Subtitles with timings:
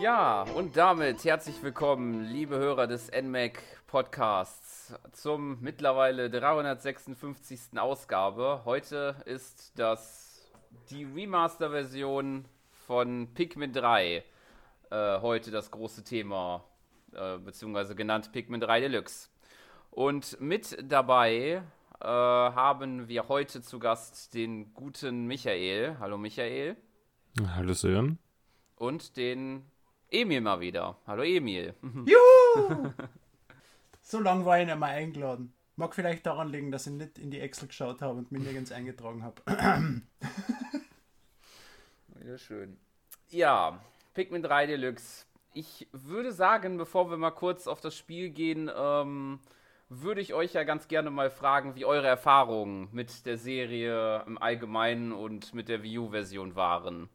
[0.00, 7.78] Ja, und damit herzlich willkommen, liebe Hörer des NMAC Podcasts, zum mittlerweile 356.
[7.78, 8.60] Ausgabe.
[8.66, 10.46] Heute ist das
[10.90, 12.44] die Remaster-Version
[12.86, 14.22] von Pikmin 3.
[14.90, 16.62] Äh, heute das große Thema,
[17.14, 19.30] äh, beziehungsweise genannt Pikmin 3 Deluxe.
[19.90, 21.62] Und mit dabei
[22.00, 25.96] äh, haben wir heute zu Gast den guten Michael.
[25.98, 26.76] Hallo Michael.
[27.54, 28.18] Hallo Sören.
[28.76, 29.64] Und den
[30.10, 30.96] Emil mal wieder.
[31.06, 31.74] Hallo Emil.
[31.82, 32.92] Juhu!
[34.00, 35.52] so lange war ich nicht mehr eingeladen.
[35.74, 38.72] Mag vielleicht daran liegen, dass ich nicht in die Excel geschaut habe und mich nirgends
[38.72, 39.42] eingetragen habe.
[42.24, 42.78] ja, schön.
[43.28, 43.84] Ja,
[44.14, 45.26] Pikmin 3 Deluxe.
[45.52, 49.40] Ich würde sagen, bevor wir mal kurz auf das Spiel gehen, ähm,
[49.88, 54.38] würde ich euch ja ganz gerne mal fragen, wie eure Erfahrungen mit der Serie im
[54.38, 57.08] Allgemeinen und mit der Wii U-Version waren.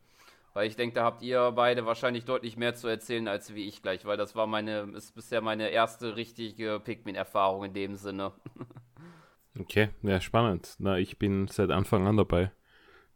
[0.53, 3.81] Weil ich denke, da habt ihr beide wahrscheinlich deutlich mehr zu erzählen als wie ich
[3.81, 8.33] gleich, weil das war meine, ist bisher meine erste richtige Pikmin-Erfahrung in dem Sinne.
[9.59, 10.75] okay, ja, spannend.
[10.79, 12.51] Na, ich bin seit Anfang an dabei.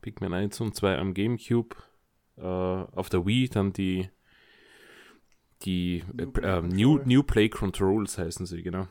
[0.02, 1.76] Pikmin 1 und 2 am Gamecube,
[2.38, 4.10] äh, auf der Wii dann die
[5.64, 8.88] die New, äh, New, New Play Controls heißen sie, genau.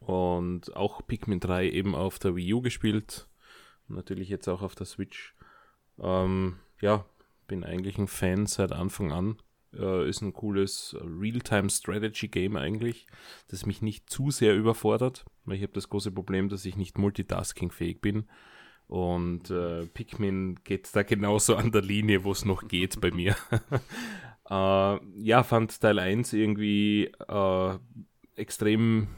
[0.00, 3.26] Und auch Pikmin 3 eben auf der Wii U gespielt.
[3.88, 5.34] Natürlich jetzt auch auf der Switch.
[5.98, 7.06] Ähm, ja,
[7.46, 9.36] bin eigentlich ein Fan seit Anfang an.
[9.76, 13.06] Äh, ist ein cooles Real-Time-Strategy-Game eigentlich,
[13.48, 16.98] das mich nicht zu sehr überfordert, weil ich habe das große Problem, dass ich nicht
[16.98, 18.26] multitasking-fähig bin.
[18.86, 23.34] Und äh, Pikmin geht da genauso an der Linie, wo es noch geht bei mir.
[24.50, 27.78] äh, ja, fand Teil 1 irgendwie äh,
[28.36, 29.08] extrem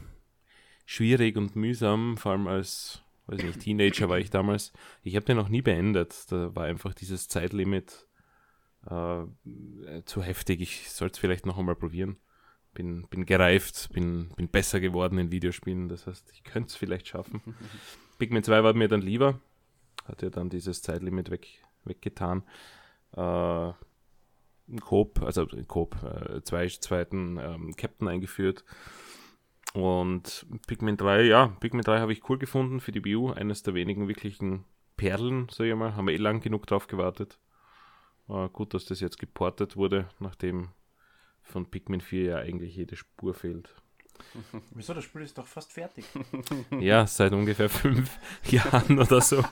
[0.85, 4.73] schwierig und mühsam, vor allem als weiß nicht, Teenager war ich damals.
[5.03, 6.31] Ich habe den noch nie beendet.
[6.31, 8.07] Da war einfach dieses Zeitlimit
[8.89, 10.61] äh, zu heftig.
[10.61, 12.17] Ich sollte es vielleicht noch einmal probieren.
[12.73, 15.89] Bin, bin gereift, bin, bin besser geworden in Videospielen.
[15.89, 17.41] Das heißt, ich könnte es vielleicht schaffen.
[18.19, 19.39] Pikmin 2 war mir dann lieber.
[20.05, 21.47] Hat ja dann dieses Zeitlimit weg,
[21.85, 22.43] weggetan.
[23.13, 23.71] Äh,
[24.81, 28.63] Coop, also Coop, äh, zwei zweiten ähm, Captain eingeführt.
[29.73, 33.31] Und Pikmin 3, ja, Pikmin 3 habe ich cool gefunden für die View.
[33.31, 34.65] Eines der wenigen wirklichen
[34.95, 35.95] Perlen, sag ich mal.
[35.95, 37.37] Haben wir eh lang genug drauf gewartet.
[38.29, 40.69] Äh, gut, dass das jetzt geportet wurde, nachdem
[41.43, 43.73] von Pikmin 4 ja eigentlich jede Spur fehlt.
[44.71, 44.93] Wieso?
[44.93, 46.05] Das Spiel ist doch fast fertig.
[46.79, 49.43] ja, seit ungefähr fünf Jahren oder so.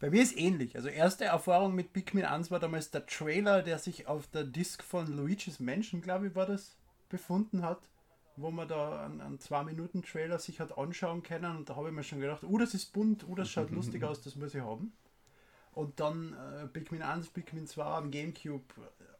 [0.00, 0.76] Bei mir ist ähnlich.
[0.76, 4.82] Also erste Erfahrung mit Pikmin 1 war damals der Trailer, der sich auf der Disc
[4.82, 6.76] von Luigi's Mansion, glaube ich, war das,
[7.08, 7.88] befunden hat
[8.36, 11.88] wo man da einen, einen zwei Minuten Trailer sich hat anschauen können und da habe
[11.88, 14.54] ich mir schon gedacht, oh das ist bunt, oh das schaut lustig aus, das muss
[14.54, 14.92] ich haben.
[15.72, 18.64] Und dann äh, Pikmin 1, Pikmin 2 am Gamecube,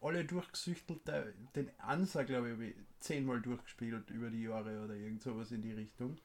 [0.00, 1.00] alle durchgesüchtelt,
[1.56, 5.72] den Ansa glaube ich, ich zehnmal durchgespielt über die Jahre oder irgend sowas in die
[5.72, 6.16] Richtung.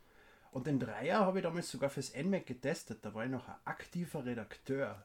[0.52, 3.56] Und den Dreier habe ich damals sogar fürs NMAC getestet, da war ich noch ein
[3.66, 5.04] aktiver Redakteur.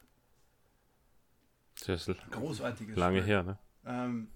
[1.87, 3.29] Das ist Großartiges Lange Spiel.
[3.29, 3.59] her, ne?
[3.85, 4.29] Ähm,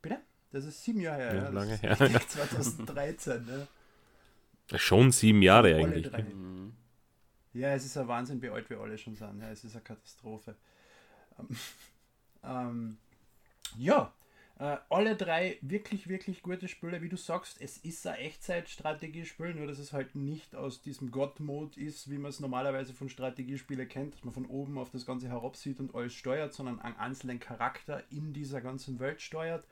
[0.00, 0.20] bitte?
[0.50, 1.34] Das ist sieben Jahre her.
[1.34, 1.48] Ja, ja.
[1.50, 1.96] lange her.
[2.28, 3.44] 2013.
[3.44, 3.68] ne?
[4.76, 6.12] Schon sieben Jahre eigentlich.
[6.12, 6.72] Mhm.
[7.54, 9.40] Ja, es ist ein Wahnsinn, wie alt wir alle schon sind.
[9.40, 10.54] Ja, es ist eine Katastrophe.
[11.38, 11.56] Ähm,
[12.44, 12.98] ähm,
[13.76, 14.12] ja,
[14.58, 17.00] äh, alle drei wirklich, wirklich gute Spiele.
[17.00, 21.80] Wie du sagst, es ist ein Echtzeitstrategiespiel, nur dass es halt nicht aus diesem God-Mode
[21.80, 25.28] ist, wie man es normalerweise von Strategiespielen kennt, dass man von oben auf das Ganze
[25.28, 29.64] herabsieht und alles steuert, sondern einen einzelnen Charakter in dieser ganzen Welt steuert.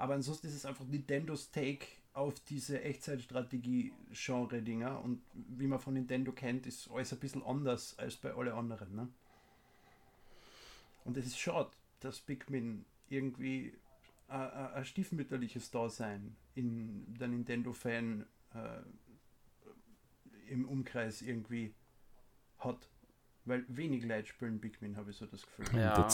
[0.00, 5.04] Aber ansonsten ist es einfach Nintendos Take auf diese Echtzeitstrategie-Genre-Dinger.
[5.04, 8.96] Und wie man von Nintendo kennt, ist alles ein bisschen anders als bei allen anderen.
[8.96, 9.08] Ne?
[11.04, 11.68] Und es ist schade,
[12.00, 13.74] dass Pikmin irgendwie
[14.30, 18.80] äh, äh, ein stiefmütterliches Dasein in der Nintendo-Fan äh,
[20.50, 21.74] im Umkreis irgendwie
[22.58, 22.88] hat.
[23.44, 25.78] Weil wenig Leute spielen Pikmin, habe ich so das Gefühl.
[25.78, 26.08] Ja.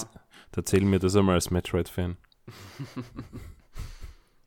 [0.57, 2.17] Erzähl mir das einmal als Metroid-Fan.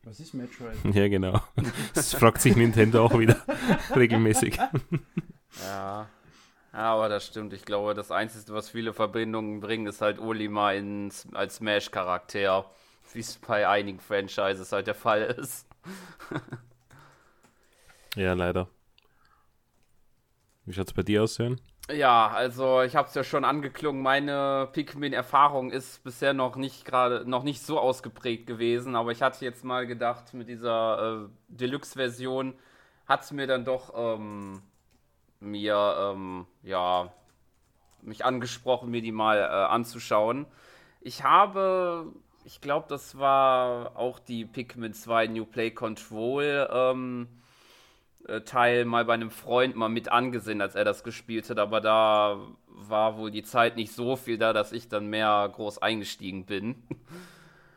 [0.02, 0.76] Was ist Metroid?
[0.94, 1.40] Ja, genau.
[1.94, 3.36] Das fragt sich Nintendo auch wieder
[3.94, 4.58] regelmäßig.
[5.62, 6.08] Ja.
[6.72, 7.52] aber das stimmt.
[7.52, 12.70] Ich glaube, das Einzige, was viele Verbindungen bringen, ist halt Olimar ins, als Smash-Charakter.
[13.12, 15.66] Wie es bei einigen Franchises halt der Fall ist.
[18.14, 18.68] ja, leider.
[20.64, 21.60] Wie schaut es bei dir aus, Sören?
[21.92, 27.28] Ja, also ich habe es ja schon angeklungen, meine Pikmin-Erfahrung ist bisher noch nicht gerade
[27.28, 32.54] noch nicht so ausgeprägt gewesen, aber ich hatte jetzt mal gedacht, mit dieser äh, Deluxe-Version
[33.06, 34.62] hat es mir dann doch ähm,
[35.40, 37.12] mir ähm, ja
[38.02, 40.46] mich angesprochen, mir die mal äh, anzuschauen.
[41.00, 42.12] Ich habe,
[42.44, 47.39] ich glaube, das war auch die Pikmin 2 New Play Control ähm, äh,
[48.44, 52.38] Teil mal bei einem Freund mal mit angesehen, als er das gespielt hat, aber da
[52.66, 56.82] war wohl die Zeit nicht so viel da, dass ich dann mehr groß eingestiegen bin.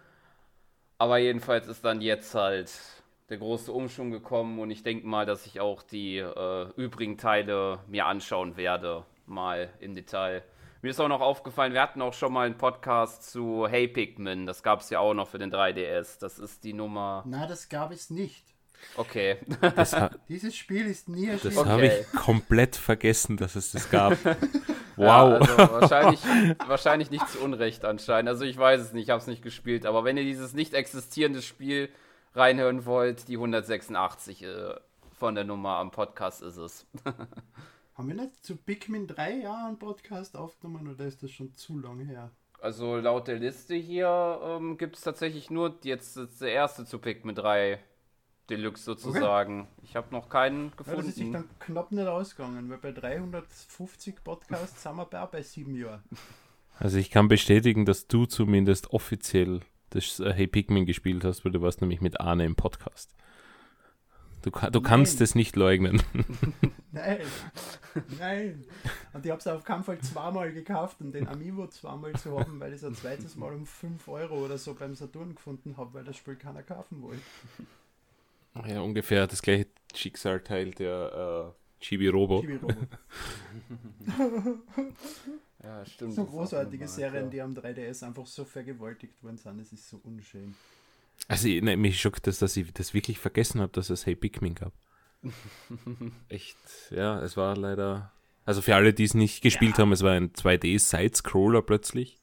[0.98, 2.72] aber jedenfalls ist dann jetzt halt
[3.30, 7.80] der große Umschwung gekommen und ich denke mal, dass ich auch die äh, übrigen Teile
[7.88, 10.44] mir anschauen werde, mal im Detail.
[10.82, 14.46] Mir ist auch noch aufgefallen, wir hatten auch schon mal einen Podcast zu Hey Pikmin,
[14.46, 16.20] das gab es ja auch noch für den 3DS.
[16.20, 17.24] Das ist die Nummer.
[17.26, 18.53] Na, das gab es nicht.
[18.96, 19.38] Okay.
[20.30, 21.56] Dieses Spiel ist nie erschienen.
[21.56, 21.70] Das okay.
[21.70, 24.14] habe ich komplett vergessen, dass es das gab.
[24.96, 24.98] wow.
[24.98, 26.20] Ja, also wahrscheinlich,
[26.68, 28.30] wahrscheinlich nicht zu Unrecht anscheinend.
[28.30, 29.86] Also ich weiß es nicht, ich habe es nicht gespielt.
[29.86, 31.90] Aber wenn ihr dieses nicht existierende Spiel
[32.36, 34.76] reinhören wollt, die 186 äh,
[35.18, 36.86] von der Nummer am Podcast ist es.
[37.96, 41.80] Haben wir nicht zu Pikmin 3 Jahren einen Podcast aufgenommen oder ist das schon zu
[41.80, 42.32] lange her?
[42.60, 47.36] Also laut der Liste hier ähm, gibt es tatsächlich nur jetzt der erste zu Pikmin
[47.36, 47.80] 3
[48.50, 49.62] Deluxe sozusagen.
[49.62, 49.70] Okay.
[49.84, 50.90] Ich habe noch keinen gefunden.
[50.90, 55.42] Ja, das ist sich dann knapp nicht ausgegangen, weil bei 350 Podcasts sind wir bei
[55.42, 56.04] sieben Jahren.
[56.80, 59.62] Also ich kann bestätigen, dass du zumindest offiziell
[59.92, 63.16] das äh, Hey Pikmin gespielt hast, weil du warst nämlich mit Arne im Podcast.
[64.42, 66.04] Du, du kannst es nicht leugnen.
[66.92, 67.22] Nein,
[68.20, 68.66] nein.
[69.14, 72.60] Und ich habe es auf keinen Fall zweimal gekauft, um den Amiibo zweimal zu haben,
[72.60, 75.96] weil ich es ein zweites Mal um 5 Euro oder so beim Saturn gefunden habe,
[75.96, 77.24] weil das Spiel keiner kaufen wollte.
[78.68, 82.42] Ja, ungefähr das gleiche Schicksalteil der äh, Chibi Robo.
[82.42, 82.74] Chibi Robo.
[85.64, 86.14] ja, stimmt.
[86.14, 90.56] So großartige Serien, die am 3DS einfach so vergewaltigt worden sind, das ist so unschön.
[91.28, 94.56] Also, ne, mich schockt das, dass ich das wirklich vergessen habe, dass es Hey Pikmin
[94.56, 94.74] gab.
[96.30, 96.58] Echt,
[96.92, 98.12] ja, es war leider.
[98.46, 99.80] Also für alle, die es nicht gespielt ja.
[99.80, 102.20] haben, es war ein 2D-Side-Scroller plötzlich,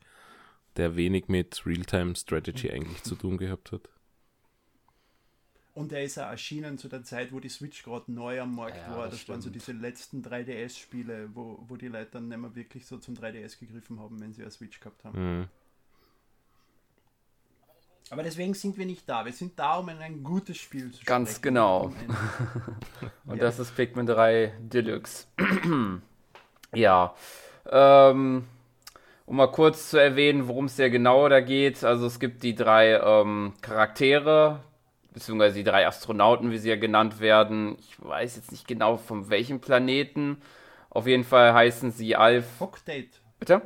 [0.76, 3.88] der wenig mit Real-Time-Strategy eigentlich zu tun gehabt hat.
[5.80, 8.76] Und er ist auch erschienen zu der Zeit, wo die Switch gerade neu am Markt
[8.76, 9.08] ja, war.
[9.08, 12.84] Das, das waren so diese letzten 3DS-Spiele, wo, wo die Leute dann nicht mehr wirklich
[12.84, 15.38] so zum 3DS gegriffen haben, wenn sie eine Switch gehabt haben.
[15.38, 15.48] Mhm.
[18.10, 19.24] Aber deswegen sind wir nicht da.
[19.24, 21.06] Wir sind da, um ein gutes Spiel zu spielen.
[21.06, 21.84] Ganz genau.
[23.24, 23.44] Und ja.
[23.44, 25.28] das ist Pikmin 3 Deluxe.
[26.74, 27.14] ja.
[27.70, 28.44] Ähm,
[29.24, 31.84] um mal kurz zu erwähnen, worum es ja genau da geht.
[31.84, 34.60] Also es gibt die drei ähm, Charaktere,
[35.12, 37.76] beziehungsweise die drei Astronauten, wie sie ja genannt werden.
[37.80, 40.40] Ich weiß jetzt nicht genau von welchem Planeten.
[40.90, 42.46] Auf jeden Fall heißen sie Alf.
[42.60, 43.20] Hockdate.
[43.38, 43.62] Bitte?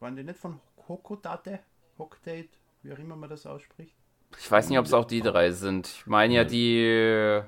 [0.00, 1.60] Waren die nicht von Hokodate?
[1.98, 2.48] Hockdate?
[2.82, 3.94] wie auch immer man das ausspricht.
[4.38, 5.88] Ich weiß nicht, ob es auch die drei sind.
[5.88, 7.42] Ich meine ja die,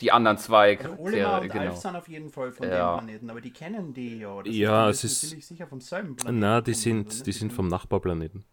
[0.00, 0.78] die anderen zwei.
[0.78, 1.64] Also Olimar und genau.
[1.64, 2.96] Alf sind auf jeden Fall von ja.
[2.96, 4.42] dem Planeten, aber die kennen die ja.
[4.42, 6.38] Das ja, es ist ziemlich sicher vom selben Planeten.
[6.38, 8.44] Na, die sind, die sind vom Nachbarplaneten.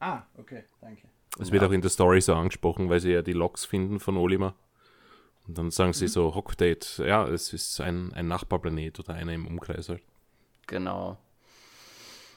[0.00, 1.08] Ah, okay, danke.
[1.38, 4.16] Es wird auch in der Story so angesprochen, weil sie ja die Logs finden von
[4.16, 4.54] Olimar.
[5.46, 6.08] Und dann sagen sie mhm.
[6.08, 10.02] so, Hockdate, ja, es ist ein, ein Nachbarplanet oder einer im Umkreis halt.
[10.66, 11.16] Genau.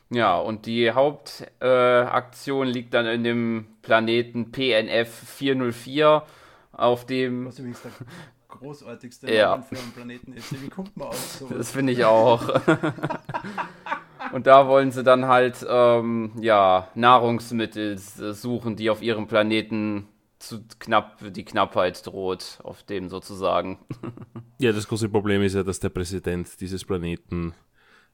[0.10, 6.24] Ja, und die Hauptaktion äh, liegt dann in dem Planeten PNF 404,
[6.74, 7.46] auf dem.
[7.46, 7.92] Was übrigens der
[8.50, 9.52] großartigste ja.
[9.52, 10.62] Name für einen Planeten ist.
[10.62, 11.48] Wie kommt man aus so?
[11.48, 12.48] Das finde ich auch.
[14.34, 20.08] und da wollen sie dann halt ähm, ja, Nahrungsmittel suchen, die auf ihrem Planeten
[20.40, 23.80] zu knapp die Knappheit droht, auf dem sozusagen.
[24.58, 27.54] ja, das große Problem ist ja, dass der Präsident dieses Planeten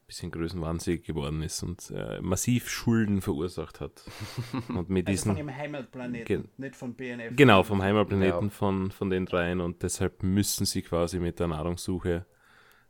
[0.08, 4.06] bisschen größenwahnsinnig geworden ist und äh, massiv Schulden verursacht hat.
[4.70, 7.36] Und mit also diesen, von ihrem Heimatplaneten, nicht von BNF.
[7.36, 8.50] Genau, vom Heimatplaneten ja.
[8.50, 12.26] von, von den dreien und deshalb müssen sie quasi mit der Nahrungssuche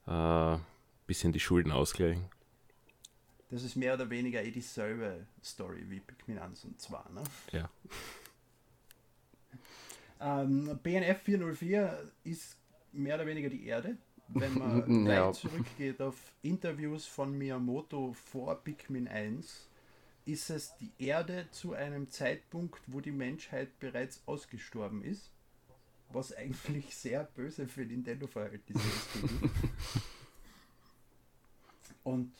[0.05, 0.59] ein äh,
[1.07, 2.25] bisschen die Schulden ausgleichen.
[3.49, 7.23] Das ist mehr oder weniger eh dieselbe Story wie Pikmin 1 und 2, ne?
[7.51, 7.69] Ja.
[10.19, 12.57] Ähm, BNF 404 ist
[12.91, 15.31] mehr oder weniger die Erde, wenn man ja.
[15.31, 19.69] zurückgeht auf Interviews von Miyamoto vor Pikmin 1,
[20.25, 25.31] ist es die Erde zu einem Zeitpunkt, wo die Menschheit bereits ausgestorben ist.
[26.09, 29.23] Was eigentlich sehr böse für Nintendo-Verhältnisse ist.
[32.03, 32.31] Und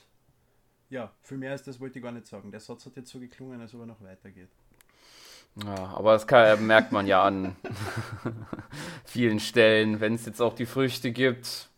[0.90, 2.52] ja, für mehr als das wollte ich gar nicht sagen.
[2.52, 4.50] Der Satz hat jetzt so geklungen, als ob er noch weitergeht.
[5.64, 7.56] Ja, aber das kann, merkt man ja an
[9.06, 11.70] vielen Stellen, wenn es jetzt auch die Früchte gibt,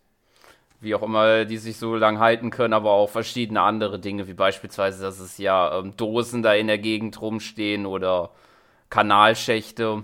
[0.82, 4.34] wie auch immer die sich so lang halten können, aber auch verschiedene andere Dinge, wie
[4.34, 8.32] beispielsweise, dass es ja ähm, Dosen da in der Gegend rumstehen oder
[8.89, 10.04] Kanalschächte.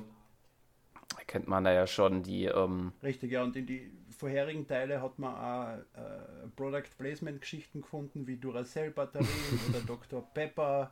[1.10, 2.46] Da kennt man da ja schon die.
[2.46, 3.92] Ähm Richtig, ja, und in die
[4.26, 5.68] vorherigen Teile hat man auch
[6.00, 9.30] äh, Product Placement Geschichten gefunden, wie Duracell Batterien
[9.70, 10.24] oder Dr.
[10.34, 10.90] Pepper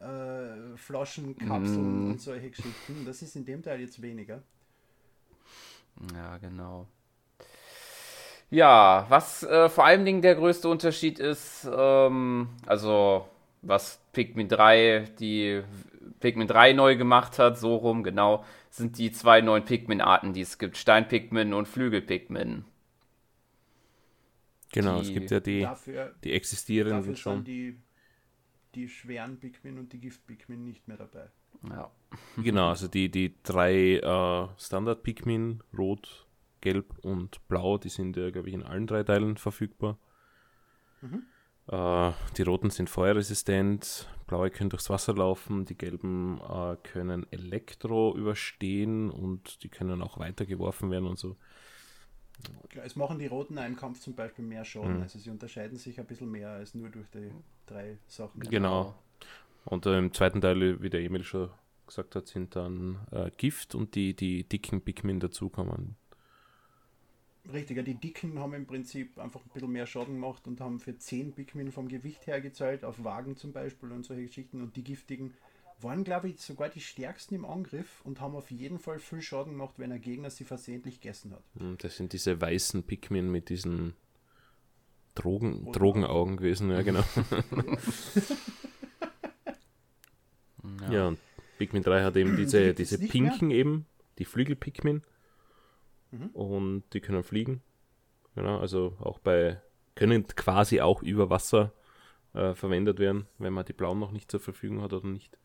[0.00, 2.10] äh, Flaschenkapseln Mm.
[2.10, 3.04] und solche Geschichten.
[3.06, 4.42] Das ist in dem Teil jetzt weniger.
[6.12, 6.88] Ja, genau.
[8.50, 13.28] Ja, was äh, vor allen Dingen der größte Unterschied ist, ähm, also
[13.62, 15.62] was Pikmin 3, die
[16.18, 20.58] Pikmin 3 neu gemacht hat, so rum, genau, sind die zwei neuen Pikmin-Arten, die es
[20.58, 22.64] gibt, Steinpigmin und Flügelpigmin.
[24.72, 27.44] Genau, Die- es gibt ja die, dafür die dafür existierenden sind schon.
[27.44, 27.78] die,
[28.74, 31.30] die schweren Pikmin und die Gift-Pikmin nicht mehr dabei.
[31.68, 31.90] Ja.
[32.38, 36.26] Genau, also die, die drei äh, Standard-Pikmin, Rot,
[36.60, 39.98] Gelb und Blau, die sind ja, glaube ich, in allen drei Teilen verfügbar.
[41.02, 41.24] Mhm.
[41.68, 48.16] Äh, die roten sind feuerresistent, blaue können durchs Wasser laufen, die gelben äh, können Elektro
[48.16, 51.36] überstehen und die können auch weitergeworfen werden und so.
[52.68, 54.96] Klar, Es machen die Roten im Kampf zum Beispiel mehr Schaden.
[54.96, 55.02] Mhm.
[55.02, 57.30] Also sie unterscheiden sich ein bisschen mehr als nur durch die
[57.66, 58.40] drei Sachen.
[58.40, 58.94] Genau.
[59.64, 61.50] Und äh, im zweiten Teil, wie der Emil schon
[61.86, 65.96] gesagt hat, sind dann äh, Gift und die, die dicken Pikmin dazukommen.
[67.52, 70.78] Richtig, ja, die Dicken haben im Prinzip einfach ein bisschen mehr Schaden gemacht und haben
[70.78, 74.62] für 10 Pikmin vom Gewicht her gezahlt, auf Wagen zum Beispiel und solche Geschichten.
[74.62, 75.34] Und die Giftigen
[75.82, 79.52] waren, glaube ich, sogar die stärksten im Angriff und haben auf jeden Fall viel Schaden
[79.52, 81.42] gemacht, wenn ein Gegner sie versehentlich gegessen hat.
[81.58, 83.94] Und Das sind diese weißen Pikmin mit diesen
[85.14, 87.04] Drogen, Drogenaugen gewesen, ja genau.
[90.90, 91.08] ja.
[91.08, 91.18] und
[91.58, 93.86] Pikmin 3 hat eben Die diese, diese pinken eben,
[94.18, 95.02] die Flügel-Pikmin.
[96.10, 96.26] Mhm.
[96.28, 97.62] Und die können fliegen.
[98.34, 99.60] Genau, also auch bei,
[99.94, 101.72] können quasi auch über Wasser
[102.34, 105.38] äh, verwendet werden, wenn man die blauen noch nicht zur Verfügung hat oder nicht.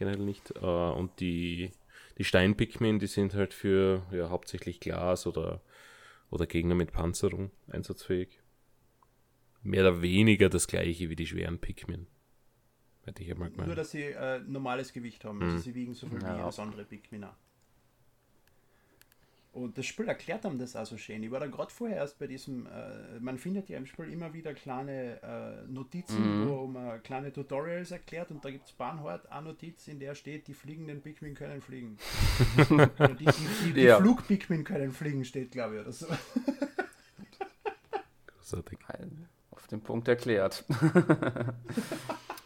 [0.00, 0.50] Generell nicht.
[0.56, 1.70] Äh, und die,
[2.16, 5.60] die Stein-Pikmin, die sind halt für ja, hauptsächlich Glas oder,
[6.30, 8.40] oder Gegner mit Panzerung einsatzfähig.
[9.62, 12.06] Mehr oder weniger das gleiche wie die schweren Pikmin.
[13.04, 13.78] Hätte ich einmal Nur, gemeint.
[13.78, 15.42] dass sie äh, normales Gewicht haben.
[15.42, 15.60] Also Mhm.
[15.60, 16.38] sie wiegen so viel Ja.
[16.50, 17.36] wie andere Pikmin auch.
[19.52, 21.24] Und das Spiel erklärt einem das also schön.
[21.24, 24.32] Ich war da gerade vorher erst bei diesem, äh, man findet ja im Spiel immer
[24.32, 26.48] wieder kleine äh, Notizen, Mhm.
[26.48, 30.46] wo man kleine Tutorials erklärt und da gibt es Bahnhort eine Notiz, in der steht,
[30.46, 31.96] die fliegenden Pikmin können fliegen.
[33.18, 33.32] Die die,
[33.66, 33.98] die, die Ja.
[33.98, 36.06] Flugpikmin können fliegen, steht glaube ich oder so.
[38.26, 38.78] Großartig.
[39.50, 40.64] Auf den Punkt erklärt.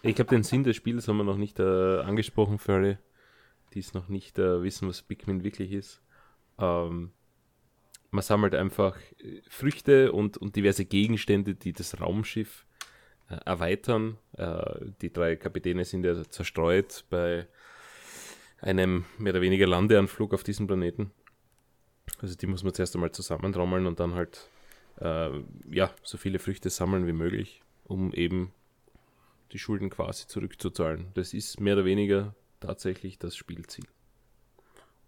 [0.06, 1.62] Ich glaube, den Sinn des Spiels haben wir noch nicht äh,
[2.00, 2.98] angesprochen für alle,
[3.72, 6.02] die es noch nicht äh, wissen, was Pikmin wirklich ist.
[6.58, 7.12] Ähm,
[8.10, 12.66] man sammelt einfach äh, Früchte und, und diverse Gegenstände, die das Raumschiff
[13.28, 14.18] äh, erweitern.
[14.36, 17.46] Äh, die drei Kapitäne sind ja zerstreut bei
[18.60, 21.10] einem mehr oder weniger Landeanflug auf diesem Planeten.
[22.20, 24.48] Also die muss man zuerst einmal zusammentrommeln und dann halt
[25.00, 25.30] äh,
[25.70, 28.52] ja, so viele Früchte sammeln wie möglich, um eben
[29.52, 31.08] die Schulden quasi zurückzuzahlen.
[31.14, 33.84] Das ist mehr oder weniger tatsächlich das Spielziel.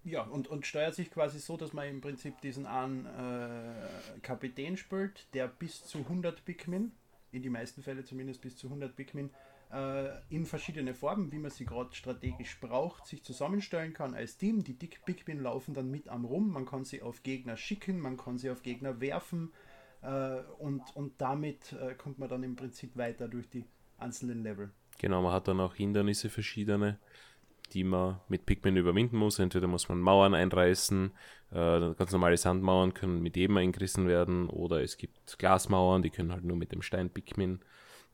[0.06, 4.76] Ja, und, und steuert sich quasi so, dass man im Prinzip diesen einen äh, Kapitän
[4.76, 6.92] spielt, der bis zu 100 Pikmin,
[7.32, 9.30] in die meisten Fälle zumindest bis zu 100 Pikmin,
[9.72, 14.62] äh, in verschiedene Formen, wie man sie gerade strategisch braucht, sich zusammenstellen kann als Team.
[14.62, 18.16] Die Dick Pikmin laufen dann mit am Rum, man kann sie auf Gegner schicken, man
[18.16, 19.52] kann sie auf Gegner werfen
[20.02, 23.64] äh, und, und damit äh, kommt man dann im Prinzip weiter durch die
[23.98, 24.70] einzelnen Level.
[24.98, 27.00] Genau, man hat dann auch Hindernisse verschiedene,
[27.72, 29.38] die man mit Pikmin überwinden muss.
[29.38, 31.12] Entweder muss man Mauern einreißen,
[31.50, 36.32] äh, ganz normale Sandmauern können mit jedem eingerissen werden, oder es gibt Glasmauern, die können
[36.32, 37.60] halt nur mit dem Stein Pikmin.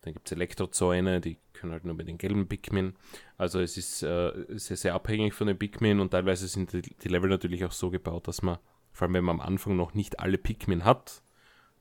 [0.02, 2.94] Dann gibt es Elektrozäune, die können halt nur mit den gelben Pikmin.
[3.38, 7.08] Also es ist äh, sehr, sehr abhängig von den Pikmin und teilweise sind die, die
[7.08, 8.58] Level natürlich auch so gebaut, dass man,
[8.92, 11.22] vor allem wenn man am Anfang noch nicht alle Pikmin hat,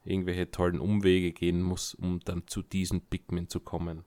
[0.04, 4.04] irgendwelche tollen Umwege gehen muss, um dann zu diesen Pikmin zu kommen.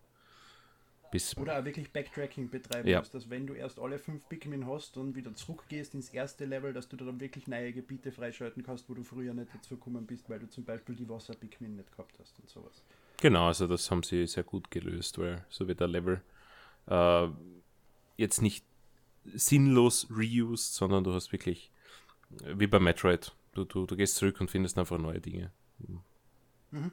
[1.14, 2.98] Bis, Oder auch wirklich Backtracking betreiben Ja.
[2.98, 6.72] musst, dass wenn du erst alle fünf Pikmin hast und wieder zurückgehst ins erste Level,
[6.72, 10.06] dass du da dann wirklich neue Gebiete freischalten kannst, wo du früher nicht dazu gekommen
[10.06, 12.82] bist, weil du zum Beispiel die Wasser-Pikmin nicht gehabt hast und sowas.
[13.20, 16.20] Genau, also das haben sie sehr gut gelöst, weil so wird der Level
[16.88, 17.28] äh,
[18.16, 18.64] jetzt nicht
[19.34, 21.70] sinnlos reused, sondern du hast wirklich,
[22.56, 25.52] wie bei Metroid, du, du, du gehst zurück und findest einfach neue Dinge.
[26.72, 26.90] Mhm.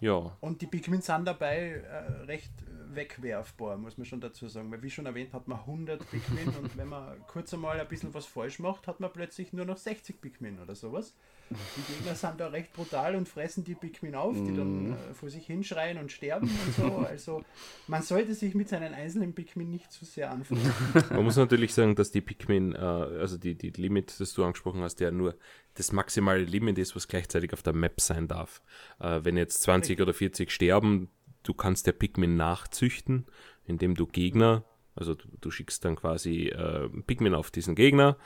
[0.00, 2.52] Ja, Und die Pikmin sind dabei äh, recht
[2.94, 4.70] wegwerfbar, muss man schon dazu sagen.
[4.72, 8.12] Weil wie schon erwähnt, hat man 100 Pikmin und wenn man kurz einmal ein bisschen
[8.14, 11.14] was falsch macht, hat man plötzlich nur noch 60 Pikmin oder sowas.
[11.50, 14.92] Die Gegner sind da recht brutal und fressen die Pikmin auf, die dann Mhm.
[14.92, 16.98] äh, vor sich hinschreien und sterben und so.
[17.10, 17.42] Also
[17.88, 20.72] man sollte sich mit seinen einzelnen Pikmin nicht zu sehr anfangen.
[21.10, 24.82] Man muss natürlich sagen, dass die Pikmin, äh, also die, die Limit, das du angesprochen
[24.82, 25.36] hast, ja nur
[25.74, 28.62] das maximale Limit ist, was gleichzeitig auf der Map sein darf.
[29.00, 31.08] Äh, wenn jetzt 20 oder 40 sterben,
[31.42, 33.26] du kannst der Pikmin nachzüchten,
[33.64, 38.16] indem du Gegner, also du, du schickst dann quasi äh, Pikmin auf diesen Gegner,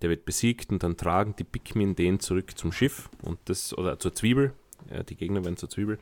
[0.00, 3.98] der wird besiegt und dann tragen die Pikmin den zurück zum Schiff und das, oder
[3.98, 4.52] zur Zwiebel,
[4.90, 5.98] ja, die Gegner werden zur Zwiebel.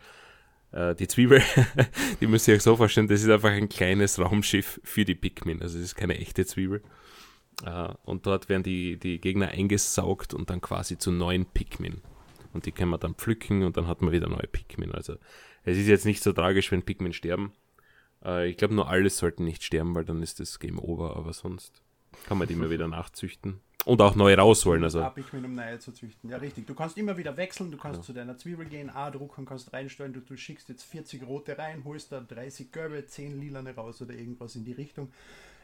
[0.72, 1.42] Äh, die Zwiebel,
[2.20, 5.62] die müsst ihr euch so vorstellen, das ist einfach ein kleines Raumschiff für die Pikmin,
[5.62, 6.82] also es ist keine echte Zwiebel.
[7.64, 12.00] Äh, und dort werden die, die Gegner eingesaugt und dann quasi zu neuen Pikmin.
[12.52, 14.92] Und die kann man dann pflücken und dann hat man wieder neue Pikmin.
[14.92, 15.16] Also
[15.64, 17.52] es ist jetzt nicht so tragisch, wenn Pikmin sterben.
[18.24, 21.32] Äh, ich glaube, nur alles sollten nicht sterben, weil dann ist das Game over, aber
[21.32, 21.82] sonst
[22.26, 23.60] kann man die immer wieder nachzüchten.
[23.86, 24.84] Und auch neu rausholen.
[24.84, 26.28] Also Ein Pikmin, um neue zu züchten.
[26.28, 26.66] Ja, richtig.
[26.66, 30.12] Du kannst immer wieder wechseln, du kannst zu deiner Zwiebel gehen, A drucken, kannst reinstellen,
[30.12, 34.12] du, du schickst jetzt 40 rote rein, holst da 30 gelbe, 10 lilane raus oder
[34.12, 35.10] irgendwas in die Richtung.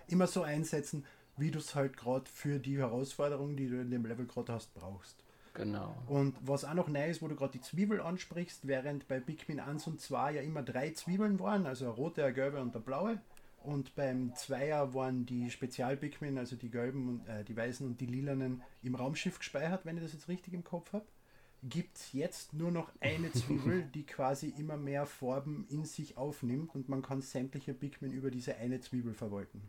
[0.09, 1.05] Immer so einsetzen,
[1.37, 4.73] wie du es halt gerade für die Herausforderung, die du in dem Level gerade hast,
[4.73, 5.26] brauchst.
[5.57, 5.97] Genau.
[6.07, 9.59] Und was auch noch neu ist, wo du gerade die Zwiebel ansprichst, während bei Pikmin
[9.59, 12.85] 1 und 2 ja immer drei Zwiebeln waren, also eine rote, eine gelbe und eine
[12.85, 13.21] blaue.
[13.63, 18.07] Und beim Zweier waren die Spezial-Pikmin, also die gelben, und, äh, die weißen und die
[18.07, 21.07] lilanen, im Raumschiff gespeichert, wenn ich das jetzt richtig im Kopf habe.
[21.63, 26.75] Gibt es jetzt nur noch eine Zwiebel, die quasi immer mehr Farben in sich aufnimmt
[26.75, 29.63] und man kann sämtliche Pikmin über diese eine Zwiebel verwalten.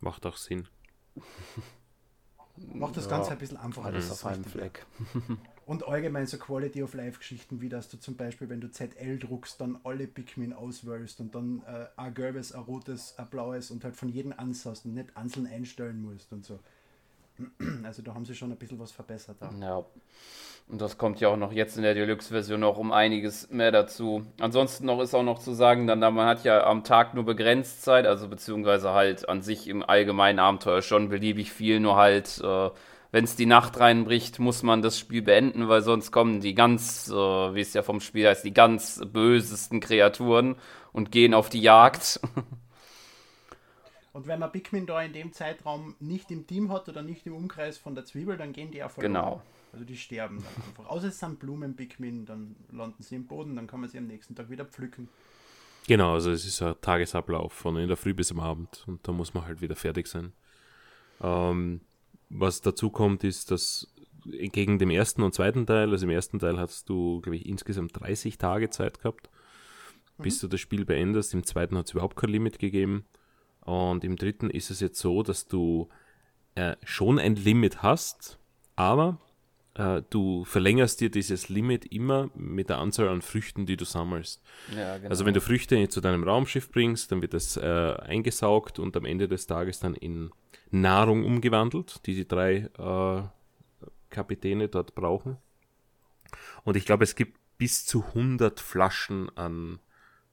[0.00, 0.66] macht auch Sinn.
[2.72, 3.86] Macht das Ja, Ganze ein bisschen einfacher.
[3.86, 4.44] Alles auf einem.
[4.44, 4.86] Fleck.
[5.66, 9.18] Und allgemein so Quality of Life Geschichten, wie dass du zum Beispiel, wenn du ZL
[9.18, 13.84] druckst, dann alle Pikmin auswählst und dann äh, ein gelbes, ein rotes, ein blaues und
[13.84, 16.58] halt von jedem ansahst und nicht einzeln einstellen musst und so.
[17.84, 19.36] Also da haben sie schon ein bisschen was verbessert.
[19.40, 19.50] Da.
[19.60, 19.84] Ja.
[20.68, 24.26] Und das kommt ja auch noch jetzt in der Deluxe-Version noch um einiges mehr dazu.
[24.38, 27.82] Ansonsten noch ist auch noch zu sagen, dann, man hat ja am Tag nur begrenzt
[27.82, 32.70] Zeit, also beziehungsweise halt an sich im allgemeinen Abenteuer schon beliebig viel, nur halt, äh,
[33.12, 37.08] wenn es die Nacht reinbricht, muss man das Spiel beenden, weil sonst kommen die ganz,
[37.08, 40.56] äh, wie es ja vom Spiel heißt, die ganz bösesten Kreaturen
[40.92, 42.20] und gehen auf die Jagd.
[44.18, 47.36] Und wenn man Pikmin da in dem Zeitraum nicht im Team hat oder nicht im
[47.36, 49.12] Umkreis von der Zwiebel, dann gehen die auch verloren.
[49.12, 49.42] Genau.
[49.72, 50.90] Also die sterben dann einfach.
[50.90, 54.34] Außer es sind Blumen-Pikmin, dann landen sie im Boden, dann kann man sie am nächsten
[54.34, 55.08] Tag wieder pflücken.
[55.86, 59.12] Genau, also es ist ein Tagesablauf von in der Früh bis am Abend und da
[59.12, 60.32] muss man halt wieder fertig sein.
[61.20, 61.80] Ähm,
[62.28, 63.86] was dazu kommt, ist, dass
[64.24, 68.00] gegen dem ersten und zweiten Teil, also im ersten Teil hast du, glaube ich, insgesamt
[68.00, 69.30] 30 Tage Zeit gehabt,
[70.16, 71.34] bis du das Spiel beendest.
[71.34, 73.04] Im zweiten hat es überhaupt kein Limit gegeben.
[73.68, 75.90] Und im dritten ist es jetzt so, dass du
[76.54, 78.38] äh, schon ein Limit hast,
[78.76, 79.18] aber
[79.74, 84.42] äh, du verlängerst dir dieses Limit immer mit der Anzahl an Früchten, die du sammelst.
[84.74, 85.10] Ja, genau.
[85.10, 89.04] Also wenn du Früchte zu deinem Raumschiff bringst, dann wird das äh, eingesaugt und am
[89.04, 90.30] Ende des Tages dann in
[90.70, 93.22] Nahrung umgewandelt, die die drei äh,
[94.08, 95.36] Kapitäne dort brauchen.
[96.64, 99.78] Und ich glaube, es gibt bis zu 100 Flaschen an,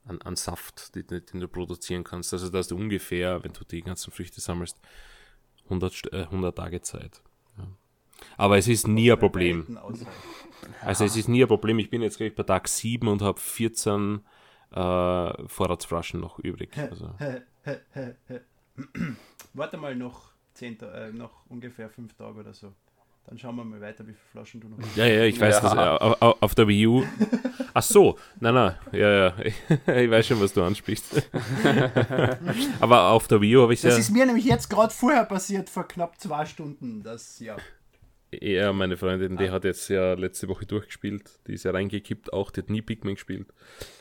[0.05, 2.33] an, an Saft, die, den du produzieren kannst.
[2.33, 4.79] Also da hast du ungefähr, wenn du die ganzen Früchte sammelst,
[5.65, 7.21] 100, St- äh, 100 Tage Zeit.
[7.57, 7.67] Ja.
[8.37, 9.79] Aber es ist nie ein Problem.
[10.81, 11.79] Also es ist nie ein Problem.
[11.79, 14.21] Ich bin jetzt gleich bei Tag 7 und habe 14
[14.71, 16.77] äh, Vorratsflaschen noch übrig.
[16.77, 17.13] Also,
[19.53, 22.73] Warte mal noch, zehn, Ta- äh, noch ungefähr fünf Tage oder so.
[23.27, 24.95] Dann schauen wir mal weiter, wie viele Flaschen du noch hast.
[24.95, 25.61] ja, ja, ich weiß, Ja.
[25.61, 27.03] dass, äh, au- au- auf der Wii U.
[27.73, 29.33] Ach so, nein, nein, ja, ja,
[29.95, 31.23] ich weiß schon, was du ansprichst.
[32.79, 35.25] Aber auf der Wii U habe ich Das ja, ist mir nämlich jetzt gerade vorher
[35.25, 37.01] passiert, vor knapp zwei Stunden.
[37.03, 37.55] Das, ja.
[38.41, 41.39] Ja, meine Freundin, die hat jetzt ja letzte Woche durchgespielt.
[41.47, 43.53] Die ist ja reingekippt, auch, die hat nie Pikmin gespielt.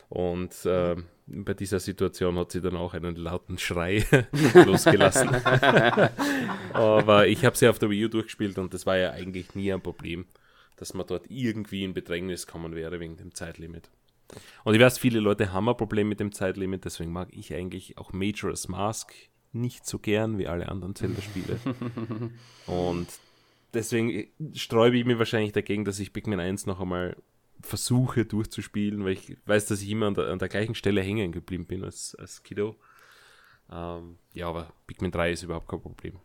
[0.09, 0.95] Und äh,
[1.27, 4.05] bei dieser Situation hat sie dann auch einen lauten Schrei
[4.53, 5.29] losgelassen.
[6.73, 9.73] Aber ich habe sie auf der Wii U durchgespielt und das war ja eigentlich nie
[9.73, 10.25] ein Problem,
[10.77, 13.89] dass man dort irgendwie in Bedrängnis kommen wäre wegen dem Zeitlimit.
[14.63, 17.97] Und ich weiß, viele Leute haben ein Problem mit dem Zeitlimit, deswegen mag ich eigentlich
[17.97, 19.13] auch Majora's Mask
[19.55, 21.59] nicht so gern wie alle anderen Zelda-Spiele.
[22.67, 23.07] und
[23.75, 27.15] deswegen sträube ich mich wahrscheinlich dagegen, dass ich Pikmin 1 noch einmal
[27.61, 31.31] versuche durchzuspielen, weil ich weiß, dass ich immer an der, an der gleichen Stelle hängen
[31.31, 32.75] geblieben bin als, als Kiddo.
[33.71, 36.19] Ähm, ja, aber Pikmin 3 ist überhaupt kein Problem.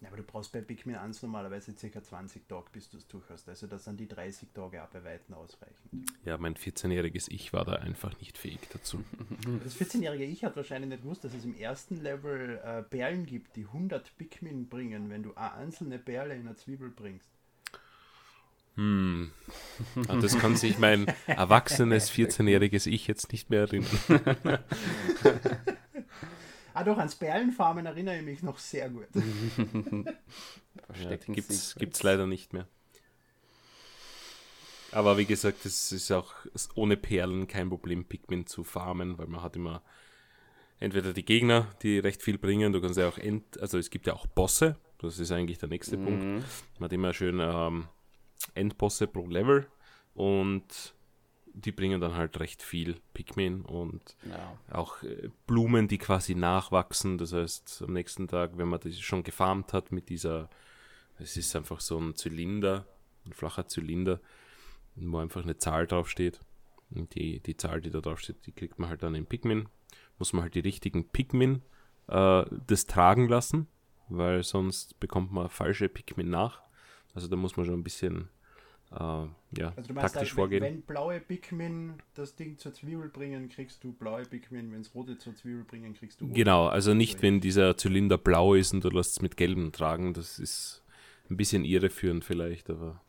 [0.00, 2.02] Ja, aber du brauchst bei Pikmin 1 normalerweise ca.
[2.02, 3.48] 20 Tage, bis du es durch hast.
[3.48, 6.12] Also das sind die 30 Tage auch bei Weitem ausreichend.
[6.24, 9.04] Ja, mein 14-jähriges Ich war da einfach nicht fähig dazu.
[9.64, 13.56] Das 14-jährige Ich hat wahrscheinlich nicht gewusst, dass es im ersten Level äh, Perlen gibt,
[13.56, 17.30] die 100 Pikmin bringen, wenn du eine einzelne Perle in eine Zwiebel bringst.
[18.76, 19.32] Hm.
[20.06, 23.88] An das kann sich mein erwachsenes 14-jähriges Ich jetzt nicht mehr erinnern.
[26.78, 29.08] Ah doch, ans Perlenfarmen erinnere ich mich noch sehr gut.
[30.78, 31.74] Ja, Verstecken gibt's, Secrets.
[31.74, 32.68] gibt's leider nicht mehr.
[34.92, 36.34] Aber wie gesagt, es ist auch
[36.76, 39.82] ohne Perlen kein Problem, Pikmin zu farmen, weil man hat immer
[40.78, 44.06] entweder die Gegner, die recht viel bringen, du kannst ja auch End, also es gibt
[44.06, 46.22] ja auch Bosse, das ist eigentlich der nächste Punkt.
[46.22, 46.44] Mhm.
[46.78, 47.88] Man hat immer schön ähm,
[48.54, 49.66] Endbosse pro Level
[50.14, 50.94] und
[51.64, 54.56] die bringen dann halt recht viel Pikmin und Ja.
[54.70, 57.18] auch äh, Blumen, die quasi nachwachsen.
[57.18, 60.48] Das heißt, am nächsten Tag, wenn man das schon gefarmt hat mit dieser,
[61.18, 62.86] es ist einfach so ein Zylinder,
[63.26, 64.20] ein flacher Zylinder,
[64.94, 66.40] wo einfach eine Zahl draufsteht.
[66.90, 69.68] Und die, die Zahl, die da draufsteht, die kriegt man halt dann in Pikmin.
[70.18, 71.62] Muss man halt die richtigen Pikmin
[72.08, 73.66] äh, das tragen lassen,
[74.08, 76.62] weil sonst bekommt man falsche Pikmin nach.
[77.14, 78.28] Also da muss man schon ein bisschen
[78.90, 80.62] ja, Also du meinst, taktisch halt, vorgehen.
[80.62, 84.72] wenn, wenn blaue Pikmin das Ding zur Zwiebel bringen, kriegst du blaue Pikmin.
[84.72, 86.34] Wenn es rote zur Zwiebel bringen, kriegst du rote.
[86.34, 90.14] Genau, also nicht, wenn dieser Zylinder blau ist und du lässt es mit gelbem tragen.
[90.14, 90.82] Das ist
[91.30, 93.02] ein bisschen irreführend vielleicht, aber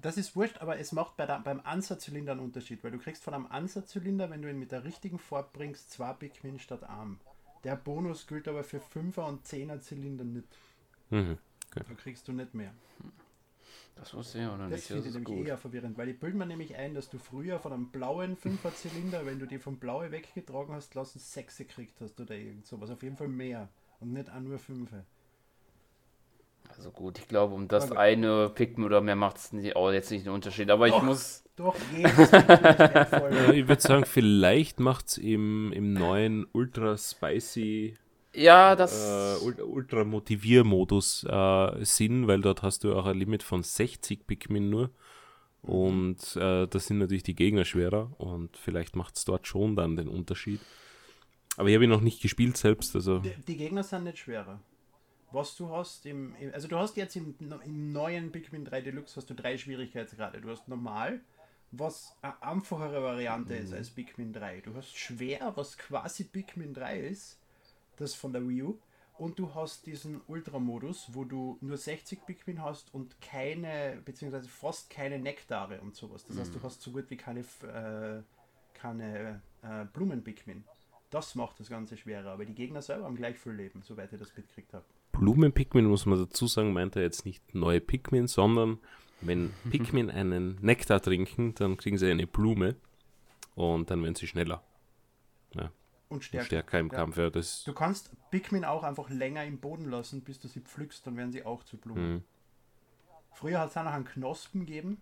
[0.00, 3.22] Das ist wurscht, aber es macht bei der, beim Ansatzzylinder einen Unterschied, weil du kriegst
[3.22, 7.20] von einem Ansatzzylinder, wenn du ihn mit der richtigen Farbe bringst, zwei Pikmin statt Arm.
[7.64, 10.48] Der Bonus gilt aber für 5er und 10er Zylinder nicht.
[11.10, 11.36] mhm.
[11.74, 12.72] Da kriegst du nicht mehr.
[13.96, 14.86] Das wusste ich auch noch Das nicht.
[14.86, 15.46] finde Das ich ist nämlich gut.
[15.48, 18.74] eher verwirrend, weil ich bilde mir nämlich ein, dass du früher von einem blauen 5er
[18.74, 22.90] Zylinder, wenn du die vom blaue weggetragen hast, lassen 6 gekriegt hast oder irgend sowas.
[22.90, 23.68] Auf jeden Fall mehr.
[24.00, 24.90] Und nicht auch nur 5.
[26.68, 30.10] Also gut, ich glaube, um das Aber- eine Pikmin oder mehr macht es auch jetzt
[30.10, 30.68] nicht einen Unterschied.
[30.70, 31.02] Aber ich Doch.
[31.02, 31.42] muss.
[31.56, 33.34] Doch, jedes Pikmin ist wertvoll.
[33.34, 37.96] Ja, ich würde sagen, vielleicht macht es im, im neuen Ultra Spicy,
[38.36, 38.92] Ja, das.
[39.40, 44.26] äh, Ul- Ultra Motiviermodus äh, Sinn, weil dort hast du auch ein Limit von 60
[44.26, 44.90] Pikmin nur.
[45.62, 49.96] Und äh, da sind natürlich die Gegner schwerer und vielleicht macht es dort schon dann
[49.96, 50.60] den Unterschied.
[51.56, 54.60] Aber ich habe ihn noch nicht gespielt selbst, also Die, die Gegner sind nicht schwerer.
[55.32, 59.16] Was du hast im, im also du hast jetzt im, im neuen Pikmin 3 Deluxe
[59.16, 60.40] hast du drei Schwierigkeitsgrade.
[60.40, 61.20] Du hast normal,
[61.72, 64.60] was eine einfachere Variante ist als Pikmin 3.
[64.60, 67.40] Du hast schwer, was quasi Pikmin 3 ist,
[67.96, 68.78] das von der Wii U.
[69.18, 74.90] Und du hast diesen Ultra-Modus, wo du nur 60 Pikmin hast und keine, beziehungsweise fast
[74.90, 76.26] keine Nektare und sowas.
[76.26, 78.22] Das heißt, du hast so gut wie keine, äh,
[78.74, 80.64] keine äh, Blumen-Pikmin.
[81.08, 84.18] Das macht das Ganze schwerer, aber die Gegner selber haben gleich viel Leben, soweit ich
[84.18, 84.84] das mitgekriegt habe.
[85.12, 88.78] Blumen-Pikmin, muss man dazu sagen, meint er jetzt nicht neue Pikmin, sondern
[89.22, 92.76] wenn Pikmin einen Nektar trinken, dann kriegen sie eine Blume
[93.54, 94.62] und dann werden sie schneller
[95.54, 95.70] Und
[96.08, 96.46] und stärker.
[96.46, 96.94] stärker im Ja.
[96.94, 97.16] Kampf.
[97.16, 101.06] Ja, das, Du kannst Pikmin auch einfach länger im Boden lassen, bis du sie pflückst,
[101.06, 102.14] dann werden sie auch zu Blumen.
[102.14, 102.24] Mhm.
[103.32, 105.00] Früher hat es auch noch einen Knospen gegeben.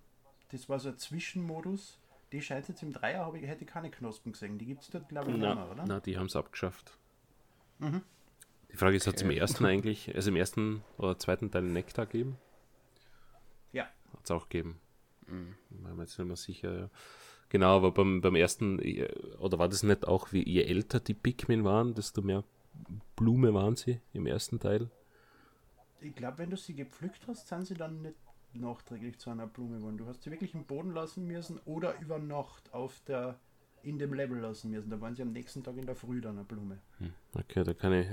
[0.50, 2.00] Das war so ein Zwischenmodus.
[2.32, 4.58] Die scheint jetzt im Dreier, habe ich hätte keine Knospen gesehen.
[4.58, 5.84] Die gibt es dort, glaube ich, nicht mehr, na, oder?
[5.86, 6.98] na, die haben es abgeschafft.
[7.78, 8.02] Mhm.
[8.72, 12.06] Die Frage ist, hat es im ersten eigentlich, also im ersten oder zweiten Teil Nektar
[12.06, 12.36] gegeben?
[13.72, 13.84] Ja.
[14.12, 14.80] Hat es auch gegeben.
[15.28, 15.54] Mhm.
[15.70, 16.78] Bin mir jetzt nicht mehr sicher.
[16.80, 16.90] Ja.
[17.54, 21.14] Genau, aber beim, beim ersten, äh, oder war das nicht auch, wie je älter die
[21.14, 22.42] Pikmin waren, desto mehr
[23.14, 24.90] Blume waren sie im ersten Teil?
[26.00, 28.16] Ich glaube, wenn du sie gepflückt hast, sind sie dann nicht
[28.54, 29.98] nachträglich zu einer Blume geworden.
[29.98, 33.38] Du hast sie wirklich im Boden lassen müssen oder über Nacht auf der
[33.84, 34.90] in dem Level lassen müssen.
[34.90, 36.80] Da waren sie am nächsten Tag in der Früh dann eine Blume.
[37.34, 38.08] Okay, da kann ich.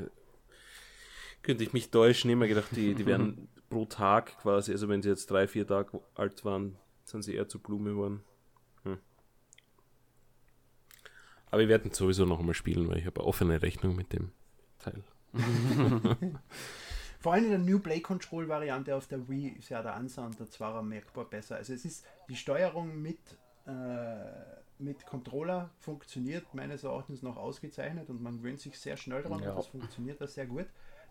[1.42, 5.10] Könnte ich mich täuschen, immer gedacht, die, die werden pro Tag quasi, also wenn sie
[5.10, 8.24] jetzt drei, vier Tage alt waren, sind sie eher zu Blume geworden.
[8.84, 9.00] Hm.
[11.52, 14.32] Aber wir werden sowieso noch einmal spielen, weil ich habe eine offene Rechnung mit dem
[14.80, 15.04] Teil.
[17.20, 20.40] Vor allem in der New Play Control Variante auf der Wii ist ja der Ansound
[20.40, 21.58] der Zwarer merkbar besser.
[21.58, 23.20] Also es ist die Steuerung mit,
[23.68, 24.32] äh,
[24.80, 29.52] mit Controller funktioniert meines Erachtens noch ausgezeichnet und man gewöhnt sich sehr schnell daran Ja.
[29.52, 30.66] und das funktioniert da sehr gut.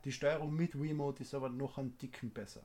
[0.04, 2.62] Die Steuerung mit Wiimote ist aber noch ein Ticken besser.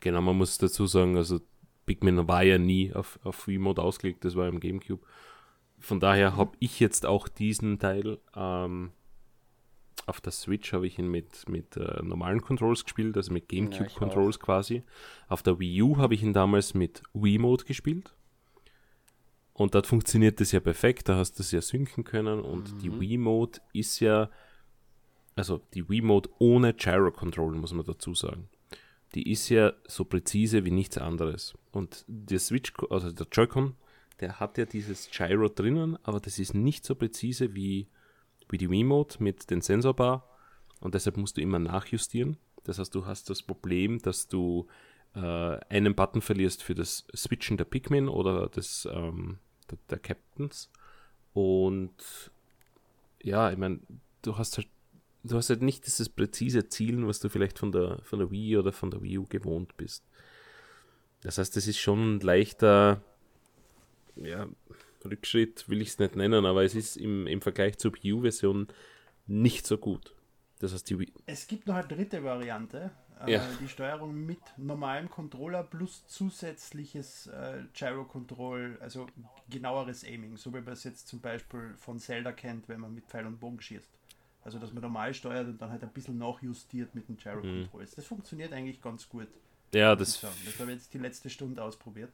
[0.00, 1.40] Genau, man muss dazu sagen, also
[1.86, 5.04] Pikmin war ja nie auf, auf Remote ausgelegt, das war im Gamecube.
[5.80, 8.92] Von daher habe ich jetzt auch diesen Teil ähm,
[10.06, 13.60] auf der Switch habe ich ihn mit, mit äh, normalen Controls gespielt, also mit Ja,
[13.60, 14.82] Gamecube Controls quasi.
[15.28, 18.14] Auf der Wii U habe ich ihn damals mit Wiimote gespielt.
[19.52, 22.98] Und dort funktioniert das ja perfekt, da hast du es ja synken können und die
[22.98, 24.30] Wiimote ist ja,
[25.36, 28.48] also die Wiimote ohne Gyro Control, muss man dazu sagen.
[29.14, 31.54] die ist ja so präzise wie nichts anderes.
[31.72, 33.74] Und der Switch, also der Joy-Con,
[34.20, 37.88] der hat ja dieses Gyro drinnen, aber das ist nicht so präzise wie,
[38.48, 40.28] wie die Wiimote mit den Sensorbar
[40.80, 42.36] und deshalb musst du immer nachjustieren.
[42.64, 44.66] Das heißt, du hast das Problem, dass du
[45.14, 45.20] äh,
[45.68, 49.38] einen Button verlierst für das Switchen der Pikmin oder des, ähm,
[49.70, 50.70] der, der Captains
[51.32, 52.30] und
[53.22, 53.80] ja, ich meine,
[54.22, 54.68] du hast halt
[55.22, 58.56] du hast halt nicht dieses präzise Zielen, was du vielleicht von der, von der Wii
[58.56, 60.04] oder von der Wii U gewohnt bist.
[61.22, 63.02] Das heißt, das ist schon ein leichter
[64.20, 64.48] ja,
[65.04, 68.68] Rückschritt, will ich es nicht nennen, aber es ist im, im Vergleich zur Wii U-Version
[69.26, 70.14] nicht so gut.
[70.58, 72.90] Das heißt, die Wii Es gibt noch eine dritte Variante,
[73.26, 73.48] äh, Ja.
[73.60, 79.06] die Steuerung mit normalem Controller plus zusätzliches äh, Gyro-Control, also
[79.48, 83.06] genaueres Aiming, so wie man es jetzt zum Beispiel von Zelda kennt, wenn man mit
[83.06, 83.88] Pfeil und Bogen schießt.
[84.42, 87.94] Also, dass man normal steuert und dann halt ein bisschen nachjustiert mit den Gyro-Controls.
[87.94, 89.28] Das funktioniert eigentlich ganz gut.
[89.74, 90.20] ja, das.
[90.20, 92.10] Das habe ich jetzt die letzte Stunde ausprobiert.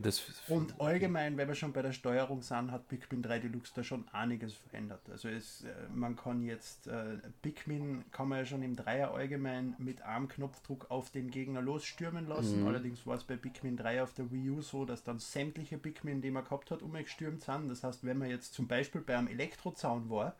[0.00, 3.82] Das Und allgemein, wenn wir schon bei der Steuerung sind, hat Pikmin 3 Deluxe da
[3.82, 5.00] schon einiges verändert.
[5.10, 9.74] Also es, äh, man kann jetzt, äh, Pikmin kann man ja schon im Dreier allgemein
[9.78, 12.66] mit Armknopfdruck auf den Gegner losstürmen lassen.
[12.66, 16.22] Allerdings war es bei Pikmin 3 auf der Wii U so, dass dann sämtliche Pikmin,
[16.22, 17.68] die man gehabt hat, umgestürmt sind.
[17.68, 20.34] Das heißt, wenn man jetzt zum Beispiel bei einem Elektrozaun war,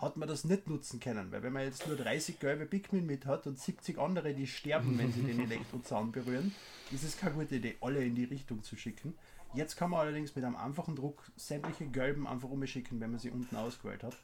[0.00, 3.26] hat man das nicht nutzen können, weil wenn man jetzt nur 30 gelbe Pikmin mit
[3.26, 6.54] hat und 70 andere, die sterben, wenn sie den Elektrozaun berühren,
[6.90, 9.14] ist es keine gute Idee, alle in die Richtung zu schicken.
[9.52, 13.30] Jetzt kann man allerdings mit einem einfachen Druck sämtliche gelben einfach umschicken, wenn man sie
[13.30, 14.16] unten ausgewählt hat.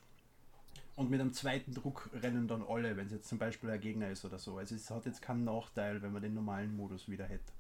[0.95, 4.09] Und mit einem zweiten Druck rennen dann alle, wenn es jetzt zum Beispiel ein Gegner
[4.09, 4.57] ist oder so.
[4.57, 7.53] Also es hat jetzt keinen Nachteil, wenn man den normalen Modus wieder hätte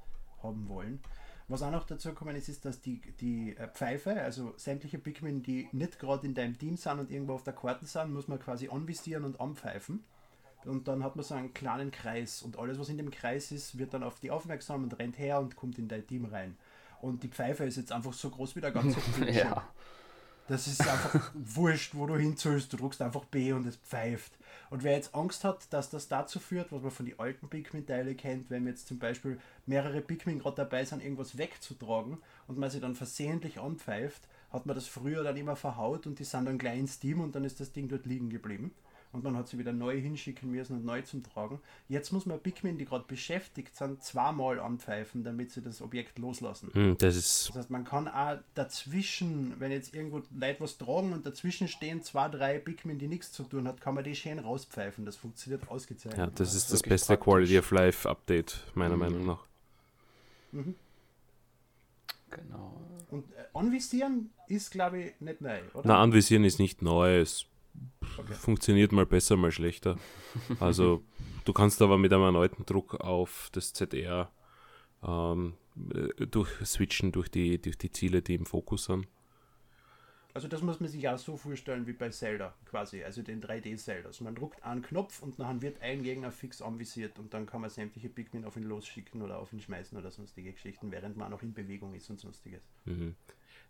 [0.42, 1.00] haben wollen.
[1.48, 5.42] Was auch noch dazu gekommen ist, ist, dass die, die äh, Pfeife, also sämtliche Pikmin,
[5.42, 8.40] die nicht gerade in deinem Team sind und irgendwo auf der Karte sind, muss man
[8.40, 10.02] quasi anvisieren und anpfeifen.
[10.64, 13.78] Und dann hat man so einen kleinen Kreis und alles, was in dem Kreis ist,
[13.78, 16.56] wird dann auf die aufmerksam und rennt her und kommt in dein Team rein.
[17.00, 19.48] Und die Pfeife ist jetzt einfach so groß wie der ganze Bildschirm.
[19.48, 19.68] Ja.
[20.48, 22.72] Das ist einfach wurscht, wo du hinzählst.
[22.72, 24.32] Du drückst einfach B und es pfeift.
[24.70, 28.14] Und wer jetzt Angst hat, dass das dazu führt, was man von den alten Pikmin-Teile
[28.14, 32.80] kennt, wenn jetzt zum Beispiel mehrere Pikmin gerade dabei sind, irgendwas wegzutragen und man sie
[32.80, 36.78] dann versehentlich anpfeift, hat man das früher dann immer verhaut und die sind dann gleich
[36.78, 38.72] ins Team und dann ist das Ding dort liegen geblieben.
[39.12, 41.60] Und man hat sie wieder neu hinschicken müssen und neu zum Tragen.
[41.88, 46.70] Jetzt muss man Pikmin, die gerade beschäftigt sind, zweimal anpfeifen, damit sie das Objekt loslassen.
[46.72, 51.12] hm, das ist, Das heißt, man kann auch dazwischen, wenn jetzt irgendwo Leute was tragen
[51.12, 54.38] und dazwischen stehen zwei, drei Pikmin, die nichts zu tun hat, kann man die schön
[54.38, 55.06] rauspfeifen.
[55.06, 56.18] Das funktioniert ausgezeichnet.
[56.18, 57.24] ja, das ist das beste praktisch.
[57.24, 59.40] Quality of Life Update, meiner Meinung nach.
[62.30, 62.80] Genau.
[63.10, 65.82] Und äh, anvisieren ist, glaube ich, nicht neu, oder?
[65.88, 67.46] Na, anvisieren ist nicht neu, es
[68.18, 68.34] Okay.
[68.34, 69.98] funktioniert mal besser, mal schlechter.
[70.60, 71.02] Also,
[71.44, 74.30] du kannst aber mit einem erneuten Druck auf das ZR
[75.06, 75.54] ähm,
[75.92, 79.06] äh, durch switchen durch die, durch die Ziele, die im Fokus sind.
[80.34, 84.08] Also das muss man sich auch so vorstellen wie bei Zelda quasi, also den 3D-Zelda.
[84.08, 87.62] Also man druckt einen Knopf und dann wird ein Gegner fix anvisiert und dann kann
[87.62, 91.30] man sämtliche Pikmin auf ihn losschicken oder auf ihn schmeißen oder sonstige Geschichten, während man
[91.30, 92.68] noch in Bewegung ist und sonstiges.
[92.84, 93.14] Mhm.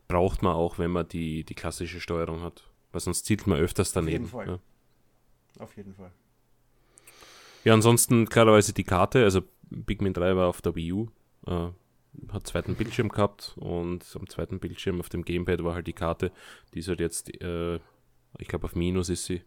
[0.09, 2.69] Braucht man auch, wenn man die, die klassische Steuerung hat.
[2.97, 4.25] Weil sonst zielt man öfters daneben.
[4.25, 4.47] jeden Fall.
[4.49, 4.59] Ja.
[5.63, 6.11] Auf jeden Fall.
[7.63, 9.43] ja, ansonsten klarerweise die Karte, also
[9.85, 11.09] Pikmin 3 war auf der Wii U,
[11.47, 11.69] äh,
[12.33, 16.33] hat zweiten Bildschirm gehabt und am zweiten Bildschirm auf dem Gamepad war halt die Karte,
[16.73, 17.75] die ist halt jetzt, äh,
[18.39, 19.43] ich glaube auf Minus ist sie,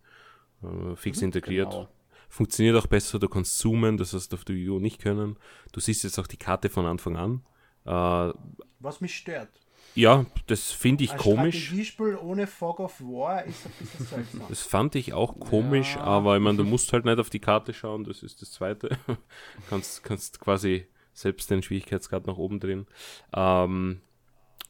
[0.62, 1.72] äh, fix integriert.
[1.72, 1.90] Genau.
[2.30, 5.38] Funktioniert auch besser, du kannst zoomen, das hast du auf der Wii U nicht können.
[5.72, 7.42] Du siehst jetzt auch die Karte von Anfang an.
[7.86, 8.32] Äh,
[8.80, 9.50] Was mich stört.
[9.95, 11.58] Ja, das finde ich Ein komisch.
[11.63, 14.41] Strategiespiel ohne Fog of War ist ein bisschen seltsam.
[14.49, 16.02] Das fand ich auch komisch, Ja.
[16.02, 18.97] aber ich meine, du musst halt nicht auf die Karte schauen, das ist das Zweite.
[19.69, 22.88] kannst, kannst quasi selbst den Schwierigkeitsgrad nach oben drehen.
[23.34, 24.02] Ähm,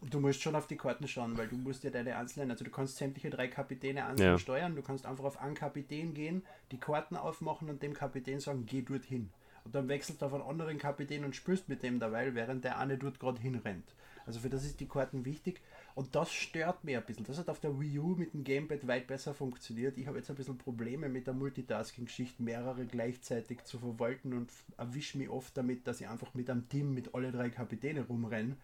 [0.01, 2.71] Du musst schon auf die Karten schauen, weil du musst ja deine einzelnen, also du
[2.71, 4.37] kannst sämtliche drei Kapitäne einzeln Ja.
[4.39, 8.65] steuern, du kannst einfach auf einen Kapitän gehen, die Karten aufmachen und dem Kapitän sagen,
[8.65, 9.29] geh dorthin.
[9.65, 12.79] Und dann wechselst du auf einen anderen Kapitän und spielst mit dem dabei, während der
[12.79, 13.93] eine dort gerade hinrennt.
[14.29, 15.59] Also für das ist die Karten wichtig
[15.95, 17.25] und das stört mich ein bisschen.
[17.25, 19.97] Das hat auf der Wii U mit dem Gamepad weit besser funktioniert.
[19.97, 25.17] Ich habe jetzt ein bisschen Probleme mit der Multitasking-Geschichte, mehrere gleichzeitig zu verwalten und erwische
[25.17, 28.55] mich oft damit, dass ich einfach mit einem Team mit alle drei Kapitäne rumrenne,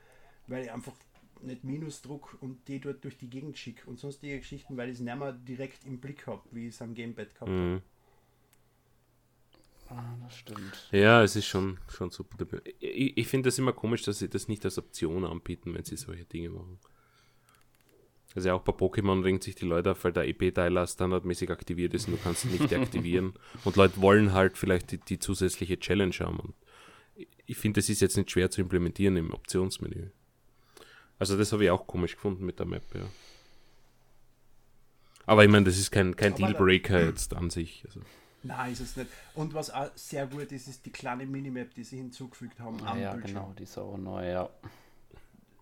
[0.46, 0.94] weil ich einfach
[1.42, 5.02] nicht Minusdruck und die dort durch die Gegend schicke und sonstige Geschichten, weil ich es
[5.02, 7.52] nicht mehr direkt im Blick habe, wie ich es am Gamepad gehabt habe.
[7.52, 7.82] mh.
[9.96, 10.88] Ah, das stimmt.
[10.92, 12.46] ja, es ist schon, schon super.
[12.80, 15.96] Ich, ich finde das immer komisch, dass sie das nicht als Option anbieten, wenn sie
[15.96, 16.80] solche Dinge machen.
[18.36, 22.08] Also auch bei Pokémon ringt sich die Leute auf, weil der EP-Teiler standardmäßig aktiviert ist
[22.08, 23.34] und du kannst ihn nicht deaktivieren.
[23.64, 26.40] Und Leute wollen halt vielleicht die, die zusätzliche Challenge haben.
[26.40, 26.54] Und
[27.46, 30.10] ich finde, das ist jetzt nicht schwer zu implementieren im Optionsmenü.
[31.18, 33.08] Also das habe ich auch komisch gefunden mit der Map, ja.
[35.26, 37.84] Aber ich meine, das ist kein, kein Dealbreaker jetzt an sich.
[37.88, 38.02] Also.
[38.46, 39.10] Nein, ist es nicht.
[39.34, 42.98] Und was auch sehr gut ist, ist die kleine Minimap, die sie hinzugefügt haben ah,
[42.98, 44.50] ja, genau, die ist auch neu, ja.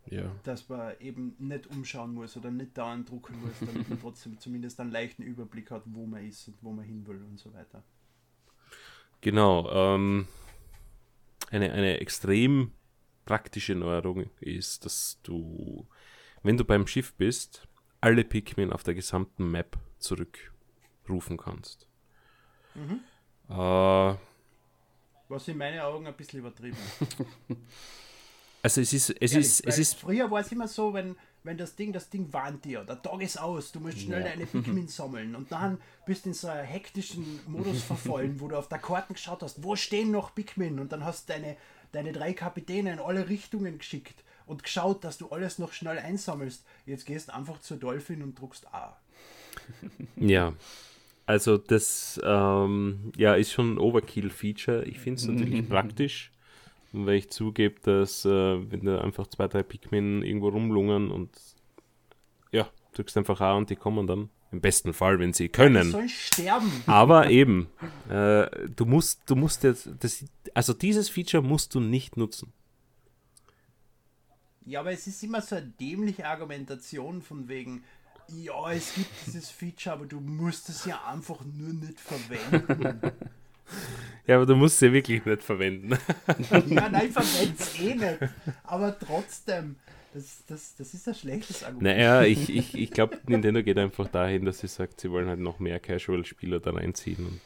[0.07, 0.35] Ja.
[0.43, 4.79] Dass man eben nicht umschauen muss oder nicht dauernd drucken muss, damit man trotzdem zumindest
[4.79, 7.83] einen leichten Überblick hat, wo man ist und wo man hin will und so weiter.
[9.21, 9.69] Genau.
[9.71, 10.27] Ähm,
[11.51, 12.71] eine, eine extrem
[13.25, 15.87] praktische Neuerung ist, dass du,
[16.41, 17.67] wenn du beim Schiff bist,
[18.01, 21.87] alle Pikmin auf der gesamten Map zurückrufen kannst.
[22.75, 22.99] Mhm.
[23.49, 24.15] Äh,
[25.29, 26.77] Was in meinen Augen ein bisschen übertrieben
[28.63, 29.95] Also es ist, es Ehrlich, ist, es ist.
[29.95, 33.21] Früher war es immer so, wenn, wenn das Ding, das Ding warnt dir, der Tag
[33.21, 34.29] ist aus, du musst schnell ja.
[34.29, 38.57] deine Pikmin sammeln und dann bist du in so einen hektischen Modus verfallen, wo du
[38.57, 41.57] auf der Karten geschaut hast, wo stehen noch Pikmin und dann hast du deine,
[41.91, 46.63] deine drei Kapitäne in alle Richtungen geschickt und geschaut, dass du alles noch schnell einsammelst.
[46.85, 48.97] Jetzt gehst du einfach zur Dolphin und druckst A.
[50.15, 50.53] Ja,
[51.25, 54.85] also das ähm, ja, ist schon ein Overkill-Feature.
[54.85, 56.31] Ich finde es natürlich praktisch
[56.93, 61.31] und weil ich zugebe, dass äh, wenn da einfach zwei, drei Pikmin irgendwo rumlungern und
[62.51, 64.29] ja, drückst einfach A und die kommen dann.
[64.51, 65.85] Im besten Fall, wenn sie können.
[65.85, 66.71] Die sollen sterben.
[66.85, 67.69] Aber eben,
[68.07, 72.53] äh, du musst, du musst jetzt, das, also dieses Feature musst du nicht nutzen.
[74.65, 77.83] Ja, aber es ist immer so eine dämliche Argumentation von wegen,
[78.27, 83.11] ja, es gibt dieses Feature, aber du musst es ja einfach nur nicht verwenden.
[84.27, 85.91] Ja, aber du musst sie wirklich nicht verwenden.
[86.67, 88.19] ja, nein, verwend's eh nicht.
[88.63, 89.77] Aber trotzdem,
[90.13, 91.83] das, das, das ist ein schlechtes Argument.
[91.83, 95.39] Naja, ich, ich, ich glaube, Nintendo geht einfach dahin, dass sie sagt, sie wollen halt
[95.39, 97.41] noch mehr Casual-Spieler da reinziehen und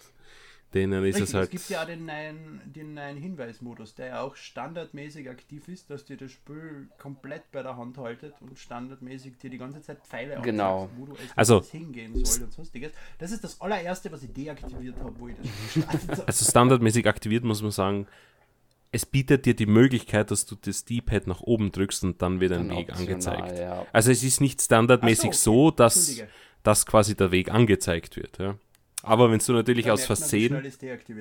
[0.74, 1.46] denen ist Richtig, es halt.
[1.46, 6.06] Es gibt ja den neuen, den neuen Hinweismodus, der ja auch standardmäßig aktiv ist, dass
[6.06, 10.40] dir das Spiel komplett bei der Hand haltet und standardmäßig dir die ganze Zeit Pfeile
[10.42, 10.84] genau.
[10.84, 12.92] Aufzeigt, wo du also, hingehen soll und sonstiges.
[13.18, 16.28] Das ist das allererste, was ich deaktiviert habe, wo ich das gestartet habe.
[16.28, 18.08] Also standardmäßig aktiviert muss man sagen,
[18.92, 22.54] es bietet dir die Möglichkeit, dass du das D-Pad nach oben drückst und dann wird
[22.54, 23.58] ein Weg angezeigt.
[23.58, 23.86] Ja.
[23.92, 25.70] Also es ist nicht standardmäßig so, okay.
[25.70, 26.24] so, dass,
[26.64, 28.38] dass quasi der Weg angezeigt wird.
[28.38, 28.56] Ja.
[29.08, 30.62] Aber wenn du natürlich da aus Versehen.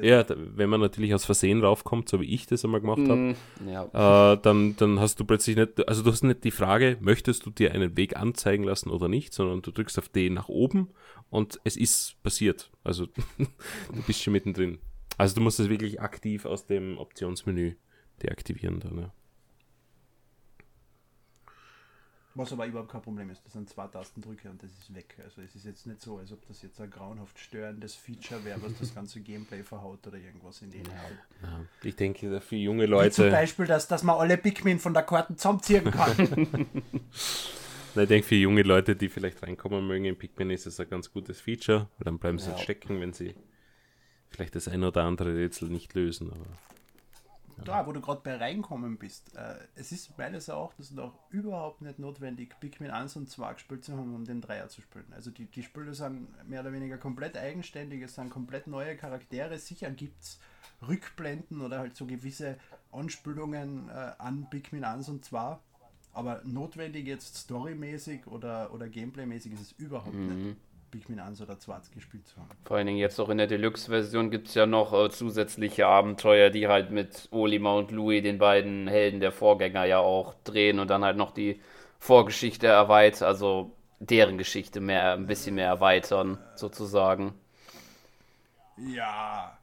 [0.02, 3.68] Ja, wenn man natürlich aus Versehen raufkommt, so wie ich das einmal gemacht habe, mm,
[3.68, 4.32] ja.
[4.32, 7.50] äh, dann, dann hast du plötzlich nicht, also du hast nicht die Frage, möchtest du
[7.50, 10.88] dir einen Weg anzeigen lassen oder nicht, sondern du drückst auf D nach oben
[11.30, 12.70] und es ist passiert.
[12.82, 13.06] Also
[13.38, 14.78] du bist schon mittendrin.
[15.16, 17.74] Also du musst es wirklich aktiv aus dem Optionsmenü
[18.22, 19.12] deaktivieren dann, ja.
[22.36, 23.44] Was aber überhaupt kein Problem ist.
[23.44, 25.16] Das sind zwei Tastendrücke und das ist weg.
[25.24, 28.62] Also es ist jetzt nicht so, als ob das jetzt ein grauenhaft störendes Feature wäre,
[28.62, 31.60] was das ganze Gameplay verhaut oder irgendwas in dem ja, ja.
[31.82, 33.06] Ich denke, für junge Leute.
[33.06, 36.68] Wie zum Beispiel, dass, dass man alle Pikmin von der Karten zusammenziehen kann.
[38.02, 41.10] Ich denke, für junge Leute, die vielleicht reinkommen mögen in Pikmin, ist es ein ganz
[41.12, 41.88] gutes Feature.
[41.98, 42.58] Dann bleiben sie ja.
[42.58, 43.34] stecken, wenn sie
[44.28, 46.30] vielleicht das ein oder andere Rätsel nicht lösen.
[46.30, 46.46] Aber
[47.64, 51.98] da, wo du gerade bei reinkommen bist, äh, es ist meines Erachtens noch überhaupt nicht
[51.98, 55.12] notwendig, Pikmin 1 und 2 gespielt zu haben, um den Dreier zu spielen.
[55.14, 59.58] Also die, die Spiele sind mehr oder weniger komplett eigenständig, es sind komplett neue Charaktere.
[59.58, 60.38] Sicher gibt es
[60.86, 62.58] Rückblenden oder halt so gewisse
[62.92, 65.58] Anspielungen äh, an Pikmin 1 und 2,
[66.12, 70.44] aber notwendig jetzt storymäßig oder, oder gameplaymäßig ist es überhaupt mhm.
[70.44, 70.56] nicht.
[70.90, 72.48] Pikmin 1 oder 2 gespielt zu haben.
[72.64, 76.50] Vor allen Dingen jetzt auch in der Deluxe-Version gibt es ja noch äh, zusätzliche Abenteuer,
[76.50, 80.88] die halt mit Olimar und Louis, den beiden Helden der Vorgänger, ja auch drehen und
[80.88, 81.60] dann halt noch die
[81.98, 87.34] Vorgeschichte erweitern, also deren Geschichte mehr, ein bisschen mehr erweitern, sozusagen.
[88.76, 89.56] Ja,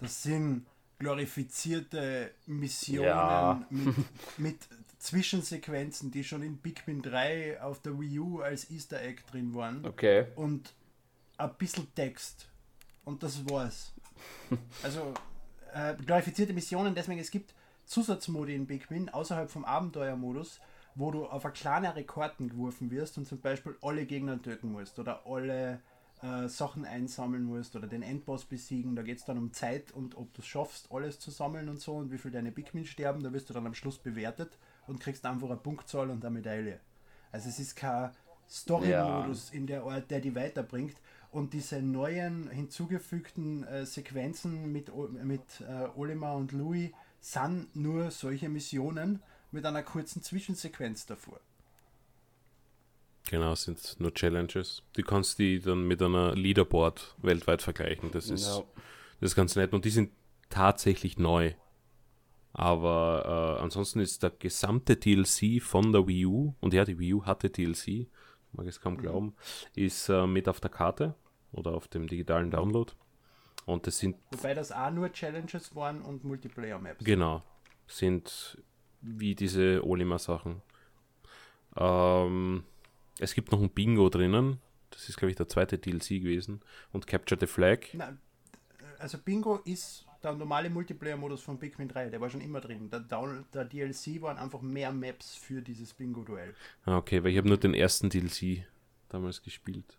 [0.00, 0.66] das sind
[0.98, 3.66] glorifizierte Missionen ja.
[3.70, 3.94] mit,
[4.38, 4.58] mit
[5.00, 9.84] Zwischensequenzen, die schon in Pikmin 3 auf der Wii U als Easter Egg drin waren.
[9.84, 10.26] Okay.
[10.36, 10.74] Und
[11.38, 12.48] ein bisschen Text.
[13.04, 13.94] Und das war's.
[14.82, 15.14] also,
[15.72, 17.54] äh, glorifizierte Missionen, deswegen es gibt
[17.86, 20.60] Zusatzmodi in Pikmin außerhalb vom Abenteuermodus,
[20.94, 24.98] wo du auf eine kleinere Karten geworfen wirst und zum Beispiel alle Gegner töten musst
[24.98, 25.80] oder alle
[26.22, 28.96] äh, Sachen einsammeln musst oder den Endboss besiegen.
[28.96, 31.80] Da geht es dann um Zeit und ob du es schaffst, alles zu sammeln und
[31.80, 33.22] so und wie viel deine Pikmin sterben.
[33.22, 34.58] Da wirst du dann am Schluss bewertet
[34.90, 36.80] und kriegst einfach eine Punktzahl und eine Medaille.
[37.32, 38.10] Also es ist kein
[38.48, 39.56] Story-Modus ja.
[39.56, 40.96] in der Art, der die weiterbringt.
[41.30, 44.90] Und diese neuen hinzugefügten äh, Sequenzen mit,
[45.22, 46.90] mit äh, Olimar und Louis
[47.20, 51.40] sind nur solche Missionen mit einer kurzen Zwischensequenz davor.
[53.28, 54.82] Genau, sind nur Challenges.
[54.94, 58.10] Du kannst die dann mit einer Leaderboard weltweit vergleichen.
[58.10, 58.64] Das ist, Ja.
[59.20, 59.72] das ist ganz nett.
[59.72, 60.10] Und die sind
[60.48, 61.52] tatsächlich neu.
[62.52, 67.14] Aber äh, ansonsten ist der gesamte DLC von der Wii U, und ja, die Wii
[67.14, 68.08] U hatte DLC,
[68.52, 69.34] mag ich es kaum glauben,
[69.74, 71.14] ist äh, mit auf der Karte
[71.52, 72.92] oder auf dem digitalen Download.
[73.66, 77.04] Und das sind Wobei das auch nur Challenges waren und Multiplayer-Maps.
[77.04, 77.42] Genau.
[77.86, 78.58] Sind
[79.00, 80.62] wie diese Olima-Sachen.
[81.76, 82.64] Ähm,
[83.18, 84.58] es gibt noch ein Bingo drinnen.
[84.90, 86.62] Das ist, glaube ich, der zweite DLC gewesen.
[86.92, 87.86] Und Capture the Flag.
[87.92, 88.16] Na,
[88.98, 92.90] also Bingo ist der normale Multiplayer-Modus von Pikmin 3, der war schon immer drin.
[92.90, 96.54] Der, Down der DLC waren einfach mehr Maps für dieses Bingo-Duell.
[96.84, 98.64] Ah, okay, weil ich habe nur den ersten DLC
[99.08, 99.98] damals gespielt.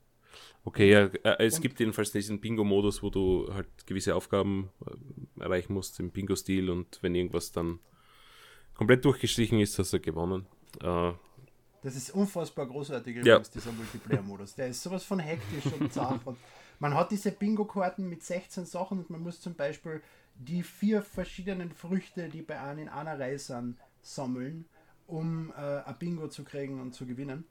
[0.64, 5.42] Okay, ja, äh, es Und- gibt jedenfalls diesen Bingo-Modus, wo du halt gewisse Aufgaben äh,
[5.44, 7.80] erreichen musst im Bingo-Stil und wenn irgendwas dann
[8.76, 10.46] komplett durchgestrichen ist, hast du gewonnen.
[10.82, 11.14] Äh,
[11.84, 13.40] Das ist unfassbar großartig Ja.
[13.40, 14.54] dieser Multiplayer-Modus.
[14.56, 16.22] Der ist sowas von hektisch und zart.
[16.26, 16.38] Und
[16.82, 20.02] man hat diese Bingo-Karten mit 16 Sachen und man muss zum Beispiel
[20.34, 24.66] die vier verschiedenen Früchte, die bei einem in einer Reihe sind, sammeln,
[25.06, 27.46] um äh, ein Bingo zu kriegen und zu gewinnen.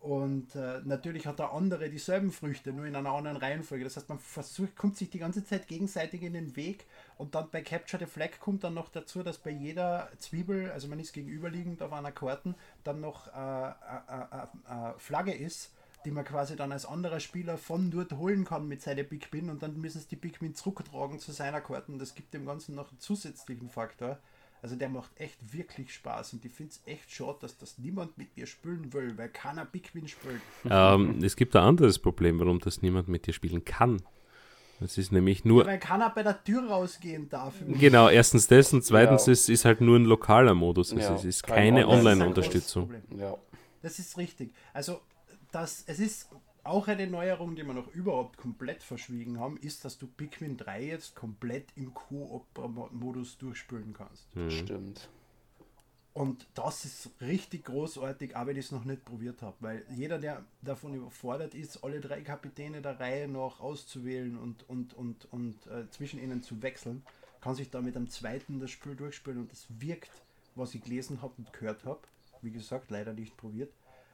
[0.00, 3.84] Und äh, natürlich hat der andere dieselben Früchte, nur in einer anderen Reihenfolge.
[3.84, 6.86] Das heißt, man versucht, kommt sich die ganze Zeit gegenseitig in den Weg
[7.18, 10.88] und dann bei Capture the Flag kommt dann noch dazu, dass bei jeder Zwiebel, also
[10.88, 15.70] man ist gegenüberliegend auf einer Karten, dann noch äh, eine äh, Flagge ist,
[16.04, 19.62] die man quasi dann als anderer Spieler von dort holen kann mit seinen Pikmin und
[19.62, 21.98] dann müssen es die Pikmin zurücktragen zu seiner Karten.
[21.98, 24.18] Das gibt dem Ganzen noch einen zusätzlichen Faktor.
[24.62, 28.16] Also der macht echt wirklich Spaß und ich finde es echt schade, dass das niemand
[28.16, 30.40] mit mir spielen will, weil keiner Pikmin spielt.
[30.70, 34.00] ähm, es gibt ein anderes Problem, warum das niemand mit dir spielen kann.
[34.80, 37.54] Es ist nämlich nur Weil keiner bei der Tür rausgehen darf.
[37.68, 39.32] Genau, erstens das und zweitens Ja.
[39.32, 40.92] ist ist halt nur ein lokaler Modus.
[40.92, 42.92] Also Ja, es ist kein keine Online- Online-Unterstützung.
[43.16, 43.36] Ja.
[43.80, 44.52] Das ist richtig.
[44.72, 45.00] Also,
[45.52, 46.28] das, es ist
[46.64, 50.84] auch eine Neuerung, die wir noch überhaupt komplett verschwiegen haben, ist, dass du Pikmin 3
[50.84, 54.26] jetzt komplett im Koop-Modus durchspielen kannst.
[54.48, 55.08] Stimmt.
[56.14, 60.44] Und das ist richtig großartig, aber ich es noch nicht probiert habe, weil jeder, der
[60.60, 65.88] davon überfordert ist, alle drei Kapitäne der Reihe noch auszuwählen und, und, und, und äh,
[65.90, 67.02] zwischen ihnen zu wechseln,
[67.40, 70.10] kann sich da mit einem zweiten das Spiel durchspielen und es wirkt,
[70.54, 72.00] was ich gelesen habe und gehört habe,
[72.42, 73.72] wie gesagt, leider nicht probiert,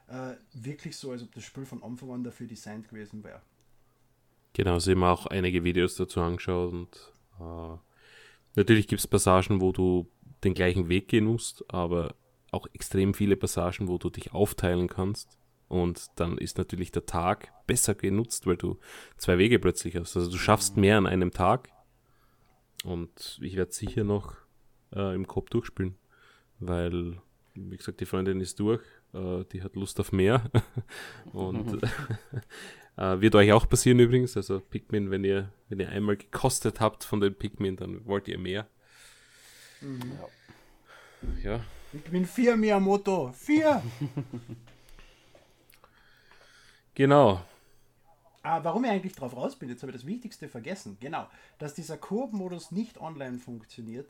[0.08, 3.42] äh, wirklich so, als ob das Spiel von Anfang an dafür designt gewesen wäre.
[4.54, 7.78] Genau, also eben auch einige Videos dazu angeschaut und äh,
[8.56, 10.10] natürlich gibt es Passagen, wo du
[10.44, 12.14] den gleichen Weg gehen musst, aber
[12.50, 15.38] auch extrem viele Passagen, wo du dich aufteilen kannst.
[15.68, 18.78] Und dann ist natürlich der Tag besser genutzt, weil du
[19.18, 20.16] zwei Wege plötzlich hast.
[20.16, 21.68] Also du schaffst mehr an einem Tag.
[22.84, 24.36] Und ich werde sicher noch
[24.94, 25.96] äh, im Kopf durchspielen,
[26.58, 27.20] weil,
[27.70, 28.82] wie gesagt, die Freundin ist durch,
[29.14, 30.42] äh, die hat Lust auf mehr.
[31.32, 31.82] Und
[32.96, 34.36] äh, wird euch auch passieren übrigens.
[34.36, 38.38] Also Pikmin, wenn ihr, wenn ihr einmal gekostet habt von den Pikmin, dann wollt ihr
[38.38, 38.66] mehr.
[41.42, 41.60] Ja.
[41.92, 43.82] Pikmin 4 Miyamoto, 4!
[46.94, 47.40] Genau.
[48.42, 50.96] Ah, warum ich eigentlich drauf raus bin, jetzt habe ich das Wichtigste vergessen.
[51.00, 51.28] Genau,
[51.58, 54.08] dass dieser Koop-Modus nicht online funktioniert,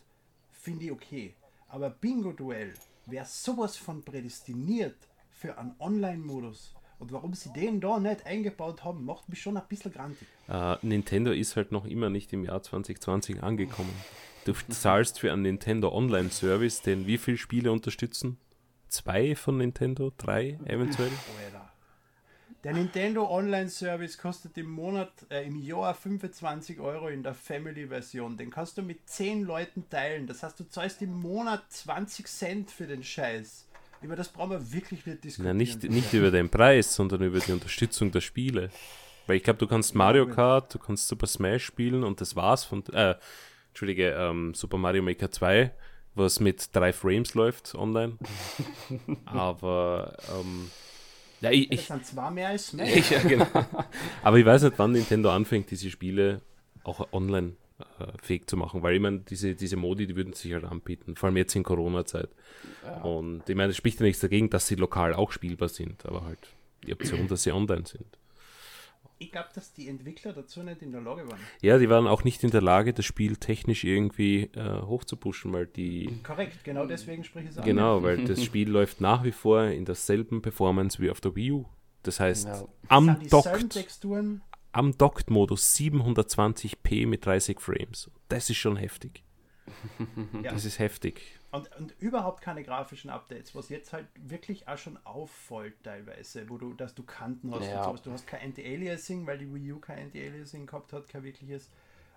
[0.53, 1.35] finde ich okay.
[1.69, 2.73] Aber Bingo-Duell
[3.11, 4.97] wäre sowas von prädestiniert
[5.31, 6.75] für einen Online-Modus.
[6.99, 10.27] Und warum sie den da nicht eingebaut haben, macht mich schon ein bisschen grantig.
[10.49, 13.93] Äh, Nintendo ist halt noch immer nicht im Jahr 2020 angekommen.
[14.45, 18.39] Du zahlst für einen Nintendo Online-Service, den wie viele Spiele unterstützen?
[18.89, 20.11] Zwei von Nintendo?
[20.17, 21.11] Drei eventuell?
[22.65, 28.37] Der Nintendo Online Service kostet im Monat, äh, im Jahr 25 Euro in der Family-Version.
[28.37, 30.27] Den kannst du mit 10 Leuten teilen.
[30.27, 33.69] Das heißt, du zahlst im Monat 20 Cent für den Scheiß.
[34.03, 35.57] Über das brauchen wir wirklich nicht Na, diskutieren.
[35.57, 38.71] nicht, nicht über den Preis, sondern über die Unterstützung der Spiele.
[39.29, 42.65] Weil ich glaube, du kannst Mario Kart, du kannst Super Smash spielen und das war's
[42.65, 43.15] von, äh,
[43.69, 45.73] Entschuldige, ähm, Super Mario Maker 2,
[46.15, 48.19] was mit drei Frames läuft online.
[49.27, 50.71] Aber, ähm,
[51.41, 52.89] ja, ich, Das ich, sind zwar mehr als Smash.
[52.97, 53.47] ich, ja, genau.
[54.23, 56.41] Aber ich weiß nicht, wann Nintendo anfängt, diese Spiele
[56.85, 60.53] auch online äh, fähig zu machen, weil ich meine, diese, diese Modi, die würden sich
[60.53, 62.31] halt anbieten, vor allem jetzt in Corona-Zeit.
[63.03, 66.25] Und ich meine, es spricht ja nichts dagegen, dass sie lokal auch spielbar sind, aber
[66.25, 66.39] halt
[66.87, 68.07] die Option, dass sie online sind.
[69.21, 71.41] Ich glaube, dass die Entwickler dazu nicht in der Lage waren.
[71.61, 75.67] Ja, die waren auch nicht in der Lage, das Spiel technisch irgendwie äh, hochzupushen, weil
[75.67, 77.65] die, Korrekt, genau deswegen spreche ich es an.
[77.65, 81.53] genau, weil das Spiel läuft nach wie vor in derselben Performance wie auf der Wii
[81.53, 81.65] U.
[82.05, 82.53] Das heißt, Ja.
[82.61, 83.85] Das am Dockt,
[84.73, 88.11] am Dockt-Modus 720p mit 30 Frames.
[88.29, 89.25] Das ist schon heftig.
[90.43, 90.53] Ja.
[90.53, 91.38] Das ist heftig.
[91.51, 96.59] Und, und überhaupt keine grafischen Updates, was jetzt halt wirklich auch schon auffällt teilweise, wo
[96.59, 97.91] du, dass du Kanten hast Ja.
[97.91, 101.71] Du hast kein Anti-Aliasing, weil die Wii U kein Anti-Aliasing gehabt hat, kein wirkliches.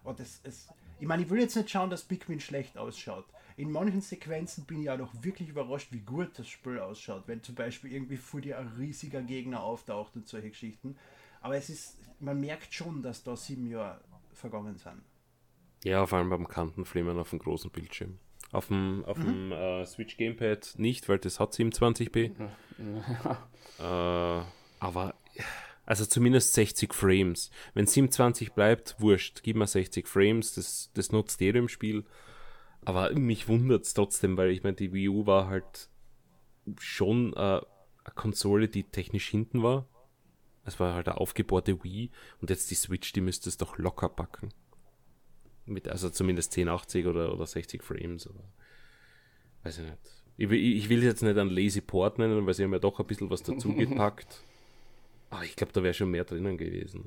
[0.03, 0.67] Und es, es,
[0.99, 3.25] ich meine, ich will jetzt nicht schauen, dass Pikmin schlecht ausschaut.
[3.55, 7.41] In manchen Sequenzen bin ich auch noch wirklich überrascht, wie gut das Spiel ausschaut, wenn
[7.41, 10.97] zum Beispiel irgendwie vor dir ein riesiger Gegner auftaucht und solche Geschichten.
[11.39, 14.01] Aber es ist, man merkt schon, dass da sieben Jahre
[14.33, 15.01] vergangen sind.
[15.83, 18.19] Ja, vor allem beim Kantenflimmern auf dem großen Bildschirm.
[18.51, 22.31] Auf dem, auf dem äh, Switch Gamepad nicht, weil das hat 27p.
[23.79, 24.43] äh,
[24.79, 25.15] aber,
[25.85, 27.49] also zumindest 60 Frames.
[27.73, 32.03] Wenn 27 bleibt, wurscht, gib mir 60 Frames, das, das nutzt jeder im Spiel.
[32.83, 35.89] Aber mich wundert es trotzdem, weil ich meine, die Wii U war halt
[36.79, 37.61] schon äh, eine
[38.15, 39.87] Konsole, die technisch hinten war.
[40.63, 44.09] Es war halt eine aufgebohrte Wii und jetzt die Switch, die müsste es doch locker
[44.09, 44.49] packen.
[45.65, 48.27] Mit, also zumindest 1080 oder, oder 60 Frames.
[48.27, 48.43] Oder,
[49.63, 49.97] weiß ich nicht.
[50.37, 52.99] Ich will, ich will jetzt nicht einen Lazy Port nennen, weil sie haben ja doch
[52.99, 54.41] ein bisschen was dazu gepackt.
[55.29, 57.05] Aber ich glaube, da wäre schon mehr drinnen gewesen.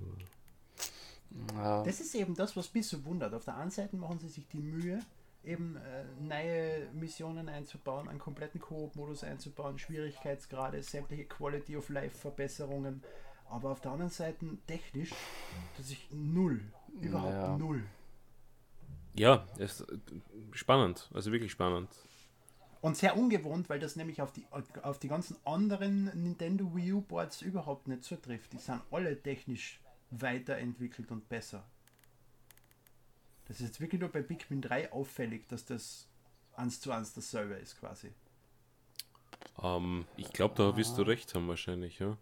[1.54, 1.82] Ja.
[1.82, 3.34] Das ist eben das, was mich so wundert.
[3.34, 5.00] Auf der einen Seite machen sie sich die Mühe,
[5.42, 13.02] eben äh, neue Missionen einzubauen, einen kompletten Koop-Modus einzubauen, Schwierigkeitsgrade, sämtliche Quality of Life Verbesserungen.
[13.50, 15.10] Aber auf der anderen Seite technisch,
[15.76, 16.60] dass ich null,
[17.00, 17.58] überhaupt Ja.
[17.58, 17.82] null.
[19.14, 19.92] Ja, es ist
[20.52, 21.10] spannend.
[21.14, 21.88] Also wirklich spannend.
[22.80, 24.46] Und sehr ungewohnt, weil das nämlich auf die,
[24.82, 28.52] auf die ganzen anderen Nintendo Wii U Boards überhaupt nicht zutrifft.
[28.52, 31.64] Die sind alle technisch weiterentwickelt und besser.
[33.46, 36.08] Das ist jetzt wirklich nur bei Pikmin 3 auffällig, dass das
[36.56, 38.12] eins zu eins dasselbe ist quasi.
[39.62, 42.16] Ähm, ich glaube, da wirst du recht haben wahrscheinlich, ja.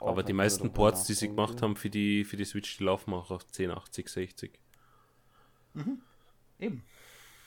[0.00, 3.14] Aber die meisten Ports, die sie gemacht haben für die, für die Switch, die laufen
[3.14, 4.58] auch auf 1080, 60.
[6.58, 6.82] Eben.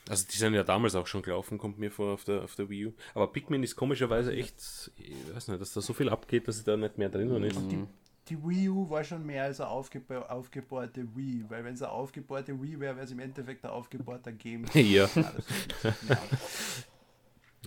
[0.09, 2.69] Also die sind ja damals auch schon gelaufen, kommt mir vor auf der, auf der
[2.69, 2.93] Wii U.
[3.13, 6.63] Aber Pikmin ist komischerweise echt, ich weiß nicht, dass da so viel abgeht, dass sie
[6.63, 7.59] da nicht mehr drinnen ist.
[7.69, 7.85] Die,
[8.29, 11.91] die Wii U war schon mehr als eine aufgeba aufgebohrte Wii, weil wenn es eine
[11.91, 14.65] aufgebohrte Wii wäre, wäre es im Endeffekt ein aufgebohrter Game.
[14.73, 15.07] ja.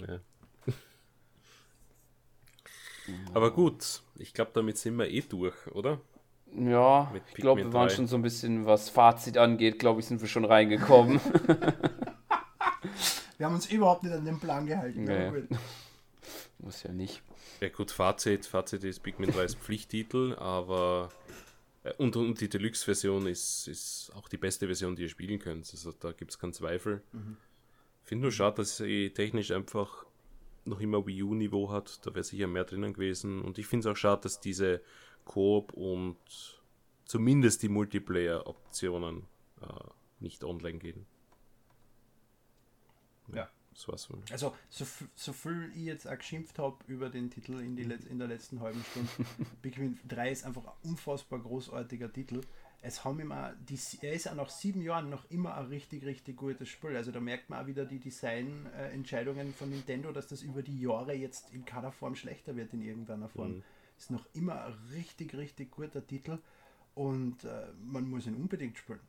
[0.07, 0.21] ja.
[3.33, 6.01] Aber gut, ich glaube, damit sind wir eh durch, oder?
[6.57, 7.95] Ja, Mit ich glaube, wir waren 3.
[7.95, 11.21] schon so ein bisschen, was Fazit angeht, glaube ich, sind wir schon reingekommen.
[13.37, 15.05] Wir haben uns überhaupt nicht an den Plan gehalten.
[15.05, 15.31] Nee.
[16.59, 17.21] Muss ja nicht.
[17.61, 21.09] Ja gut, Fazit, Fazit ist Pikmin 3 ist Pflichttitel, aber
[21.83, 25.69] äh, und, und die Deluxe-Version ist, ist auch die beste Version, die ihr spielen könnt.
[25.71, 27.03] Also da gibt es keinen Zweifel.
[28.05, 30.07] Finde nur schade, dass sie technisch einfach
[30.65, 32.07] noch immer Wii U-Niveau hat.
[32.07, 33.43] Da wäre sicher mehr drinnen gewesen.
[33.43, 34.81] Und ich finde es auch schade, dass diese
[35.25, 36.17] Koop und
[37.05, 39.25] zumindest die Multiplayer-Optionen
[39.63, 39.67] äh,
[40.21, 41.07] nicht online gehen.
[43.33, 43.49] Ja.
[43.75, 44.23] Das war's mir.
[44.31, 48.19] Also, so, so viel ich jetzt auch geschimpft habe über den Titel in, die in
[48.19, 49.11] der letzten halben Stunde,
[49.63, 52.41] Pikmin 3 ist einfach ein unfassbar großartiger Titel.
[52.83, 56.37] Es haben immer, die, er ist auch nach sieben Jahren noch immer ein richtig, richtig
[56.37, 56.97] gutes Spiel.
[56.97, 61.15] Also da merkt man auch wieder die Designentscheidungen von Nintendo, dass das über die Jahre
[61.15, 63.63] jetzt in keiner Form schlechter wird in irgendeiner Form.
[63.99, 66.39] Ist noch immer ein richtig, richtig guter Titel
[66.95, 69.01] und äh, man muss ihn unbedingt spielen.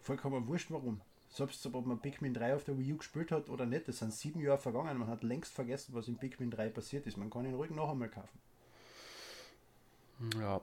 [0.00, 1.00] Vollkommen wurscht warum.
[1.30, 4.12] Selbst ob man Pikmin 3 auf der Wii U gespielt hat oder nicht, das sind
[4.12, 4.98] sieben Jahre vergangen.
[4.98, 7.16] Man hat längst vergessen, was in Pikmin 3 passiert ist.
[7.16, 8.38] Man kann ihn ruhig noch einmal kaufen.
[10.40, 10.60] Ja.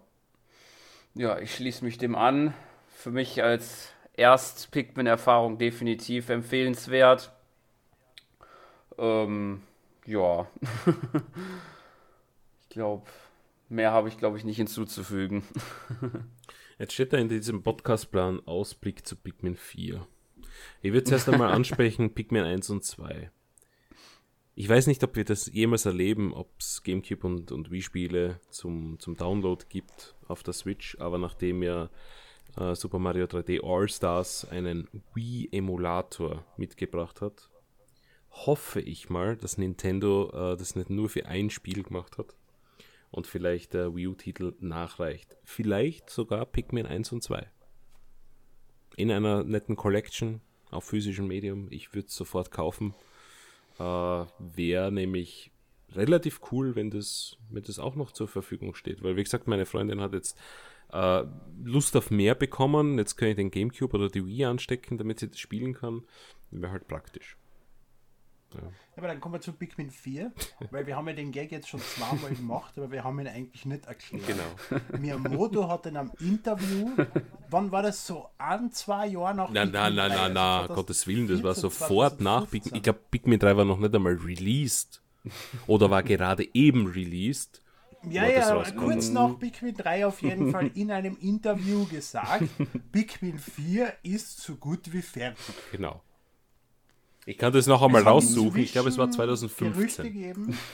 [1.14, 2.54] Ja, ich schließe mich dem an.
[2.88, 7.34] Für mich als Erst-Pikmin-Erfahrung definitiv empfehlenswert.
[8.98, 9.62] Ähm,
[10.06, 10.48] ja.
[12.62, 13.04] ich glaube,
[13.72, 15.44] mehr habe ich, glaube ich, nicht hinzuzufügen.
[16.80, 20.06] Jetzt steht da in diesem Podcastplan Ausblick zu Pikmin 4.
[20.82, 23.32] Ich würde zuerst einmal ansprechen Pikmin 1 und 2.
[24.56, 29.00] Ich weiß nicht, ob wir das jemals erleben, ob es Gamecube und, und Wii-Spiele zum,
[29.00, 31.90] zum Download gibt auf der Switch, aber nachdem ja
[32.58, 37.50] äh, Super Mario 3D All-Stars einen Wii-Emulator mitgebracht hat,
[38.32, 42.36] hoffe ich mal, dass Nintendo äh, das nicht nur für ein Spiel gemacht hat
[43.12, 45.38] und vielleicht der Wii U-Titel nachreicht.
[45.44, 47.48] Vielleicht sogar Pikmin 1 und 2.
[48.96, 51.68] In einer netten Collection auf physischem Medium.
[51.70, 52.94] Ich würde es sofort kaufen.
[53.78, 55.52] Äh, Wäre nämlich
[55.92, 59.04] relativ cool, wenn das, wenn das auch noch zur Verfügung steht.
[59.04, 60.38] Weil, wie gesagt, meine Freundin hat jetzt
[60.94, 61.24] äh,
[61.64, 62.98] Lust auf mehr bekommen.
[62.98, 66.04] Jetzt kann ich den Gamecube oder die Wii anstecken, damit sie das spielen kann.
[66.52, 67.38] Wäre halt praktisch.
[68.54, 68.62] Ja.
[68.98, 70.32] Aber dann kommen wir zu Pikmin 4,
[70.72, 73.66] weil wir haben ja den Gag jetzt schon zweimal gemacht, aber wir haben ihn eigentlich
[73.66, 74.28] nicht erklärt.
[74.28, 75.00] Genau.
[75.00, 76.92] Miyamoto hat in einem Interview,
[77.50, 81.28] wann war das so, ein, zwei Jahre nach Nein, nein, nein, nein, nein, Gottes Willen,
[81.28, 82.76] das war sofort nach Pikmin.
[82.76, 85.02] Ich glaube, Pikmin 3 war noch nicht einmal released.
[85.68, 87.62] Oder war gerade eben released.
[88.10, 92.50] Ja, ja, kurz nach Pikmin 3 auf jeden Fall in einem Interview gesagt,
[92.92, 95.56] Pikmin 4 ist so gut wie fertig.
[95.72, 96.02] Genau.
[97.26, 98.62] Ich kann das noch einmal raussuchen.
[98.62, 99.74] Ich glaube, es war 2015.
[99.74, 100.58] Gerüchte gegeben.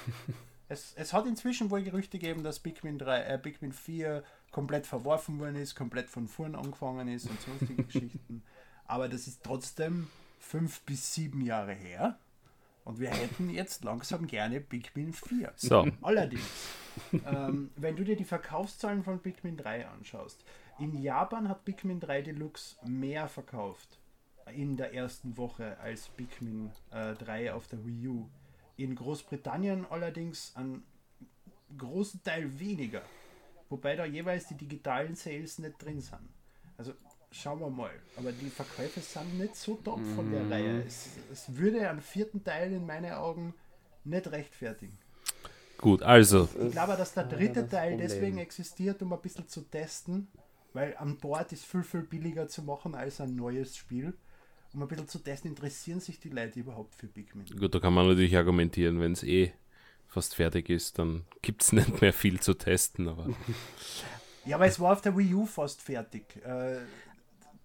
[0.69, 4.21] Es, es, hat inzwischen wohl Gerüchte gegeben, dass Pikmin, 3, äh, Pikmin 4
[4.51, 8.43] komplett verworfen worden ist, komplett von vorn angefangen ist und sonstige Geschichten.
[8.85, 10.09] Aber das ist trotzdem
[10.41, 12.19] fünf bis sieben Jahre her.
[12.83, 15.53] Und wir hätten jetzt langsam gerne Pikmin 4.
[15.55, 15.87] So.
[16.01, 16.43] Allerdings,
[17.25, 20.43] ähm, wenn du dir die Verkaufszahlen von Pikmin 3 anschaust,
[20.79, 23.99] in Japan hat Pikmin 3 Deluxe mehr verkauft
[24.55, 28.29] in der ersten Woche als Pikmin äh, 3 auf der Wii U.
[28.77, 30.83] In Großbritannien allerdings einen
[31.77, 33.01] großen Teil weniger.
[33.69, 36.29] Wobei da jeweils die digitalen Sales nicht drin sind.
[36.77, 36.93] Also
[37.31, 37.91] schauen wir mal.
[38.15, 40.51] Aber die Verkäufe sind nicht so top von der mm.
[40.51, 40.83] Reihe.
[40.83, 43.53] Es, es würde einen vierten Teil in meinen Augen
[44.03, 44.97] nicht rechtfertigen.
[45.77, 46.47] Gut, also.
[46.59, 50.27] Ich glaube, dass der dritte Teil deswegen existiert, um ein bisschen zu testen,
[50.73, 54.17] weil an Bord ist viel, viel billiger zu machen als ein neues Spiel
[54.73, 57.45] um ein bisschen zu testen, interessieren sich die Leute überhaupt für Pikmin?
[57.59, 59.53] Gut, da kann man natürlich argumentieren, wenn es eh
[60.07, 63.07] fast fertig ist, dann gibt es nicht mehr viel zu testen.
[63.07, 63.27] Aber
[64.45, 66.37] ja, aber es war auf der Wii U fast fertig.
[66.43, 66.77] Äh,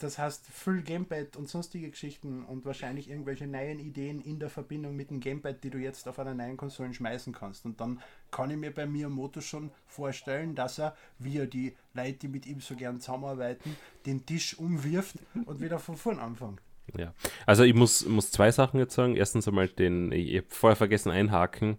[0.03, 4.97] das heißt, viel Gamepad und sonstige Geschichten und wahrscheinlich irgendwelche neuen Ideen in der Verbindung
[4.97, 7.65] mit dem Gamepad, die du jetzt auf einer neuen Konsole schmeißen kannst.
[7.65, 8.01] Und dann
[8.33, 12.47] kann ich mir bei Miyamoto schon vorstellen, dass er, wie er die Leute, die mit
[12.47, 16.61] ihm so gern zusammenarbeiten, den Tisch umwirft und wieder von vorn anfängt.
[16.97, 17.15] Ja,
[17.47, 19.17] also ich muss, muss zwei Sachen jetzt sagen.
[19.17, 21.79] Erstens einmal den, ich habe vorher vergessen einhaken,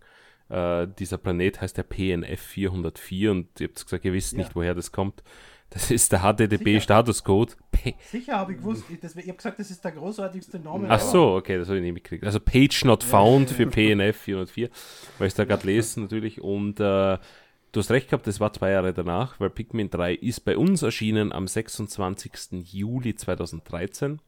[0.49, 4.39] äh, dieser Planet heißt der PNF 404 und ihr habt gesagt, ihr wisst ja.
[4.39, 5.23] nicht, woher das kommt.
[5.73, 7.57] Das ist der HTTP-Statuscode.
[8.11, 8.83] Sicher habe ich gewusst.
[8.89, 10.87] Ich, ich habe gesagt, das ist der großartigste Name.
[10.87, 12.23] Ach so, okay, das habe ich nicht mitgekriegt.
[12.23, 14.69] Also Page Not Found für PNF 404,
[15.17, 16.41] weil ich da gerade lese natürlich.
[16.41, 17.17] Und äh,
[17.71, 20.83] du hast recht gehabt, das war zwei Jahre danach, weil Pikmin 3 ist bei uns
[20.83, 22.31] erschienen am 26.
[22.71, 24.19] Juli 2013.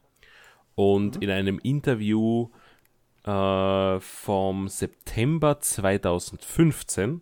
[0.76, 1.22] Und mhm.
[1.22, 2.50] in einem Interview
[3.24, 7.22] äh, vom September 2015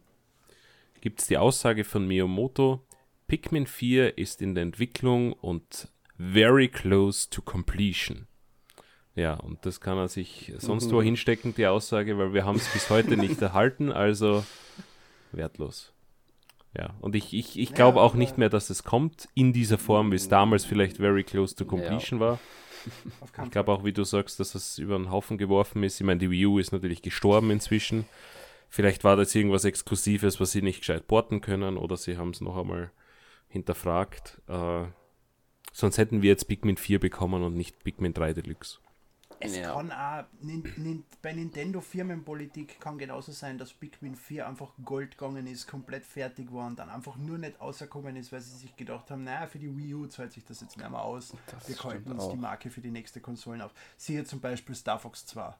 [1.01, 2.81] gibt es die Aussage von Miyamoto,
[3.27, 8.27] Pikmin 4 ist in der Entwicklung und very close to completion.
[9.15, 10.95] Ja, und das kann er sich sonst mhm.
[10.95, 14.43] wo hinstecken, die Aussage, weil wir haben es bis heute nicht erhalten, also
[15.31, 15.93] wertlos.
[16.75, 19.77] Ja, und ich, ich, ich glaube ja, auch nicht mehr, dass es kommt in dieser
[19.77, 22.25] Form, wie es damals vielleicht very close to completion ja.
[22.25, 22.39] war.
[23.43, 25.99] Ich glaube auch, wie du sagst, dass es über den Haufen geworfen ist.
[25.99, 28.05] Ich meine, die Wii U ist natürlich gestorben inzwischen.
[28.69, 32.41] Vielleicht war das irgendwas Exklusives, was sie nicht gescheit porten können oder sie haben es
[32.41, 32.91] noch einmal
[33.47, 34.41] hinterfragt.
[34.47, 34.85] Äh,
[35.71, 38.79] sonst hätten wir jetzt Pikmin 4 bekommen und nicht Pikmin 3 Deluxe.
[39.43, 39.73] Es ja.
[39.73, 40.23] kann auch,
[41.21, 46.51] bei Nintendo Firmenpolitik kann genauso sein, dass Pikmin 4 einfach Gold gegangen ist, komplett fertig
[46.53, 49.59] war und dann einfach nur nicht außerkommen ist, weil sie sich gedacht haben, naja, für
[49.59, 51.33] die Wii U zahlt sich das jetzt nicht mehr aus.
[51.47, 52.31] Das Wir halten uns auch.
[52.31, 53.73] die Marke für die nächste Konsolen auf.
[53.97, 55.53] Siehe zum Beispiel Star Fox 2.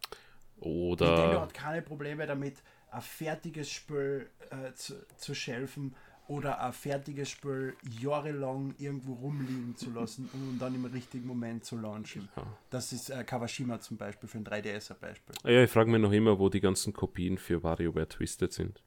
[0.59, 5.95] Oder Nintendo hat keine Probleme damit, ein fertiges Spiel äh, zu, zu shelfen
[6.28, 11.78] oder ein fertiges Spiel jahrelang irgendwo rumliegen zu lassen, um dann im richtigen Moment zu
[11.78, 12.30] launchen.
[12.36, 12.45] Ja.
[12.69, 15.36] Das ist äh, Kawashima zum Beispiel für ein 3DS ein Beispiel.
[15.43, 18.82] Ja, ich frage mich noch immer, wo die ganzen Kopien für WarioWare Twisted sind.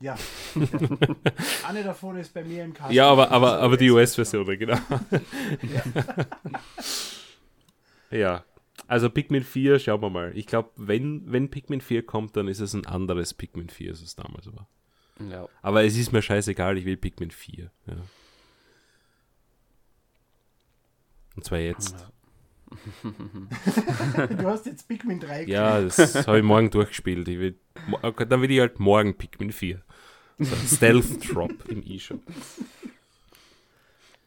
[0.00, 0.16] Ja.
[1.66, 2.94] Eine davon ist bei mir im Kasten.
[2.94, 4.78] Ja, aber, aber, aber die US-Version, genau.
[5.62, 5.82] ja.
[8.16, 8.44] ja.
[8.86, 10.32] Also Pikmin 4, schauen wir mal.
[10.36, 14.02] Ich glaube, wenn, wenn Pikmin 4 kommt, dann ist es ein anderes Pikmin 4, als
[14.02, 14.68] es damals war.
[15.30, 15.48] Ja.
[15.62, 17.70] Aber es ist mir scheißegal, ich will Pikmin 4.
[17.86, 17.96] Ja.
[21.36, 21.94] Und zwar jetzt.
[23.02, 25.48] du hast jetzt Pikmin 3 gekriegt.
[25.48, 27.28] Ja, das habe ich morgen durchgespielt.
[27.28, 27.58] Ich will,
[28.28, 29.82] dann will ich halt morgen Pikmin 4.
[30.38, 32.20] So Stealth Drop im E-Shop.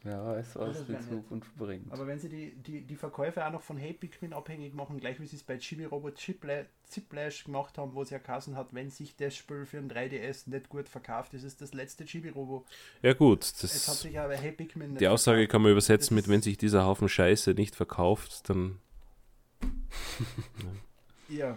[0.04, 1.92] Ja, ist alles viel Zukunft bringt.
[1.92, 5.20] Aber wenn sie die, die, die Verkäufe auch noch von Hey Pikmin abhängig machen, gleich
[5.20, 8.90] wie sie es bei Chibi Robot Ziplash gemacht haben, wo es ja Kassen hat, wenn
[8.90, 12.64] sich das Spiel für ein 3DS nicht gut verkauft, ist es das letzte Chibi Robo.
[13.00, 15.52] Ja gut, das es hat sich aber hey Pikmin Die Aussage verkauft.
[15.52, 18.78] kann man übersetzen mit, wenn sich dieser Haufen Scheiße nicht verkauft, dann...
[21.28, 21.36] ja.
[21.46, 21.56] ja.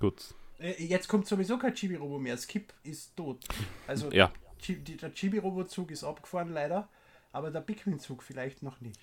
[0.00, 0.34] Gut.
[0.58, 2.36] Äh, jetzt kommt sowieso kein Chibi Robo mehr.
[2.36, 3.44] Skip ist tot.
[3.86, 4.32] Also ja.
[4.68, 6.88] der Chibi Robo Zug ist abgefahren leider
[7.32, 9.00] aber der Pikmin-Zug vielleicht noch nicht.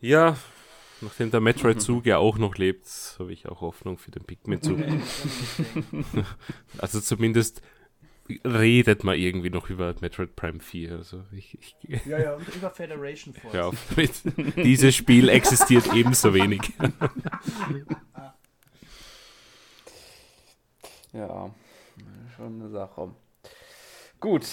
[0.00, 0.36] Ja,
[1.00, 2.86] nachdem der Metroid-Zug ja auch noch lebt,
[3.18, 4.78] habe ich auch Hoffnung für den Pikmin-Zug.
[6.78, 7.62] also zumindest
[8.44, 10.92] redet man irgendwie noch über Metroid Prime 4.
[10.92, 11.76] Also ich, ich
[12.06, 13.52] ja, ja, und über Federation Force.
[13.52, 14.22] Damit.
[14.56, 16.62] Dieses Spiel existiert ebenso wenig.
[21.12, 21.50] ja,
[22.36, 23.14] schon eine Sache.
[24.20, 24.46] Gut,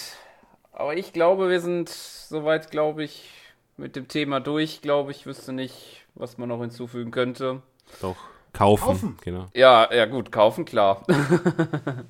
[0.80, 3.30] aber ich glaube, wir sind soweit, glaube ich,
[3.75, 4.82] mit dem Thema durch.
[4.82, 7.61] Glaube ich, wüsste nicht, was man noch hinzufügen könnte.
[8.01, 8.15] Doch,
[8.53, 8.86] kaufen.
[8.86, 9.17] Kaufen.
[9.21, 9.47] Genau.
[9.53, 11.05] Ja, ja gut, kaufen, klar.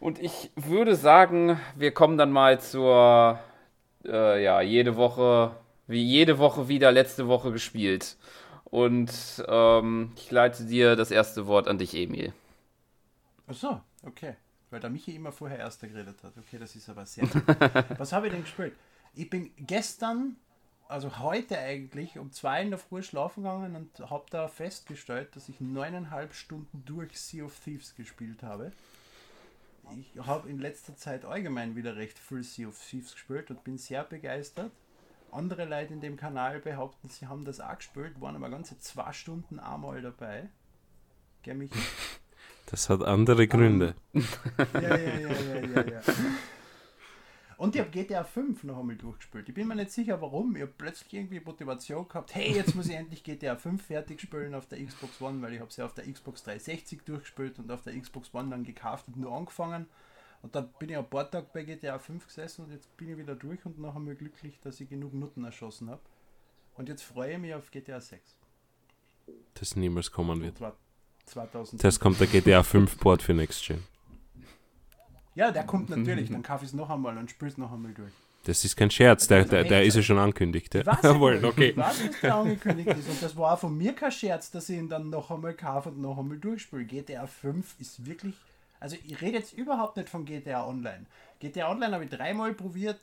[0.00, 3.40] Und ich würde sagen, wir kommen dann mal zur,
[4.04, 5.56] äh, ja, jede Woche,
[5.88, 8.16] wie jede Woche wieder letzte Woche gespielt.
[8.64, 9.10] Und
[9.48, 12.32] ähm, ich leite dir das erste Wort an dich, Emil.
[13.48, 14.36] Ach so, okay.
[14.70, 16.36] Weil der Michi immer vorher erster geredet hat.
[16.36, 17.24] Okay, das ist aber sehr.
[17.98, 18.74] Was habe ich denn gespielt?
[19.14, 20.36] Ich bin gestern,
[20.88, 25.48] also heute eigentlich, um zwei in der Früh schlafen gegangen und habe da festgestellt, dass
[25.48, 28.72] ich neuneinhalb Stunden durch Sea of Thieves gespielt habe
[29.94, 33.78] ich habe in letzter Zeit allgemein wieder recht viel Sea of Thieves gespielt und bin
[33.78, 34.72] sehr begeistert.
[35.30, 39.12] Andere Leute in dem Kanal behaupten, sie haben das auch gespielt, waren aber ganze zwei
[39.12, 40.48] Stunden einmal dabei.
[41.42, 41.70] Gell, mich?
[42.66, 43.94] Das hat andere Gründe.
[44.12, 44.22] ja,
[44.74, 46.00] ja, ja, ja, ja, ja.
[47.58, 49.48] Und ich habe GTA 5 noch einmal durchgespielt.
[49.48, 50.56] Ich bin mir nicht sicher warum.
[50.56, 54.54] Ich habe plötzlich irgendwie Motivation gehabt, hey, jetzt muss ich endlich GTA 5 fertig spielen
[54.54, 57.82] auf der Xbox One, weil ich habe sie auf der Xbox 360 durchgespielt und auf
[57.82, 59.86] der Xbox One dann gekauft und nur angefangen.
[60.42, 63.16] Und dann bin ich ein paar Tage bei GTA 5 gesessen und jetzt bin ich
[63.16, 66.02] wieder durch und noch einmal glücklich, dass ich genug Nutten erschossen habe.
[66.74, 68.36] Und jetzt freue ich mich auf GTA 6.
[69.54, 70.60] Das niemals kommen wird.
[71.26, 71.80] 2000.
[71.80, 73.82] Zuerst kommt der GTA 5 Port für Next Gen.
[75.34, 76.30] Ja, der kommt natürlich.
[76.30, 78.12] Dann kaufe ich es noch einmal und spüre es noch einmal durch.
[78.44, 80.72] Das ist kein Scherz, der, der, der ist ja schon angekündigt.
[80.74, 80.98] Ja.
[81.02, 81.70] Jawohl, okay.
[81.70, 83.08] Ich weiß, dass der angekündigt ist.
[83.08, 85.88] Und das war auch von mir kein Scherz, dass ich ihn dann noch einmal kaufe
[85.88, 86.84] und noch einmal durchspiele.
[86.84, 88.36] GTA 5 ist wirklich.
[88.78, 91.06] Also, ich rede jetzt überhaupt nicht von GTA Online.
[91.40, 93.00] GTA Online habe ich dreimal probiert.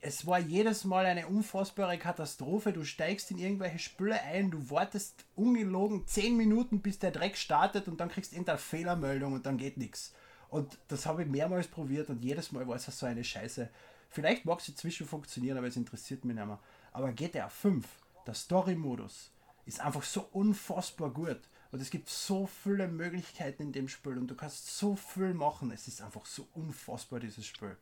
[0.00, 2.72] Es war jedes Mal eine unfassbare Katastrophe.
[2.72, 7.88] Du steigst in irgendwelche Spüle ein, du wartest ungelogen 10 Minuten, bis der Dreck startet
[7.88, 10.14] und dann kriegst du irgendeine Fehlermeldung und dann geht nichts.
[10.48, 13.68] Und das habe ich mehrmals probiert und jedes Mal war es so eine Scheiße.
[14.08, 16.60] Vielleicht mag sie zwischen funktionieren, aber es interessiert mich nicht mehr.
[16.92, 17.86] Aber GTA 5,
[18.26, 19.32] der Story-Modus,
[19.64, 21.40] ist einfach so unfassbar gut.
[21.72, 25.72] Und es gibt so viele Möglichkeiten in dem Spiel und du kannst so viel machen.
[25.72, 27.76] Es ist einfach so unfassbar, dieses Spiel.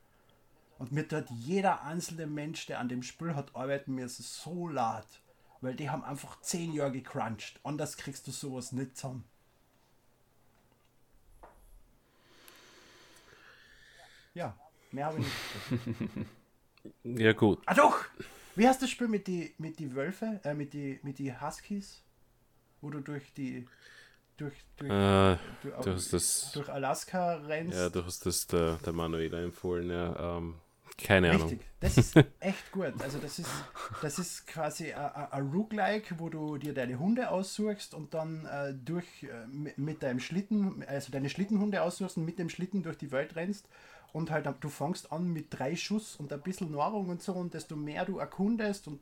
[0.78, 5.06] Und mir tut jeder einzelne Mensch, der an dem Spiel hat arbeiten müssen, so leid.
[5.60, 7.60] Weil die haben einfach 10 Jahre gecrunched.
[7.62, 9.24] Anders kriegst du sowas nicht zusammen.
[14.34, 14.56] Ja,
[14.90, 15.26] mehr habe ich
[15.74, 16.28] nicht.
[17.20, 17.62] ja, gut.
[17.66, 18.04] Ah, doch!
[18.56, 22.02] Wie heißt das Spiel mit die, mit die Wölfe, äh, mit die, mit die Huskies?
[22.80, 23.66] Wo du durch die.
[24.36, 27.78] Durch, durch, äh, durch, du hast das, durch Alaska rennst.
[27.78, 30.38] Ja, du hast das der, der Manuela empfohlen, ja.
[30.38, 30.56] Ähm,
[30.96, 31.44] keine Richtig.
[31.44, 31.60] Ahnung.
[31.80, 32.94] Das ist echt gut.
[33.00, 33.50] Also das ist,
[34.00, 39.24] das ist quasi ein Roguelike, wo du dir deine Hunde aussuchst und dann äh, durch
[39.24, 43.36] äh, mit deinem Schlitten, also deine Schlittenhunde aussuchst und mit dem Schlitten durch die Welt
[43.36, 43.68] rennst
[44.12, 47.52] und halt du fängst an mit drei Schuss und ein bisschen Nahrung und so und
[47.52, 49.00] desto mehr du erkundest und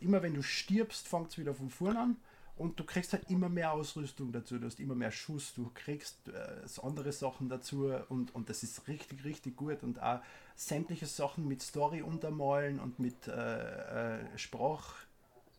[0.00, 2.16] immer wenn du stirbst, fängt es wieder von vorn an
[2.56, 6.28] und du kriegst halt immer mehr Ausrüstung dazu, du hast immer mehr Schuss, du kriegst
[6.28, 10.20] äh, andere Sachen dazu und, und das ist richtig, richtig gut und auch
[10.54, 14.96] sämtliche Sachen mit Story untermalen und mit äh, äh, Sprach,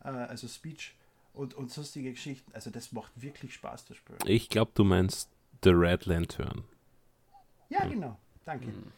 [0.02, 0.94] äh, also Speech
[1.32, 2.52] und, und sonstige Geschichten.
[2.54, 4.16] Also das macht wirklich Spaß, das Spiel.
[4.26, 5.30] Ich glaube, du meinst
[5.62, 6.64] The Red Lantern.
[7.68, 7.90] Ja, hm.
[7.90, 8.18] genau.
[8.44, 8.66] Danke.
[8.66, 8.92] Hm.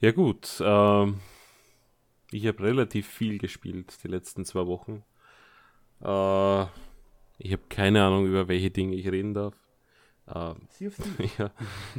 [0.00, 1.20] Ja gut, ähm,
[2.30, 5.04] ich habe relativ viel gespielt die letzten zwei Wochen.
[6.00, 6.62] Äh,
[7.38, 9.54] ich habe keine Ahnung, über welche Dinge ich reden darf.
[10.34, 10.54] Äh,
[11.38, 11.50] ja.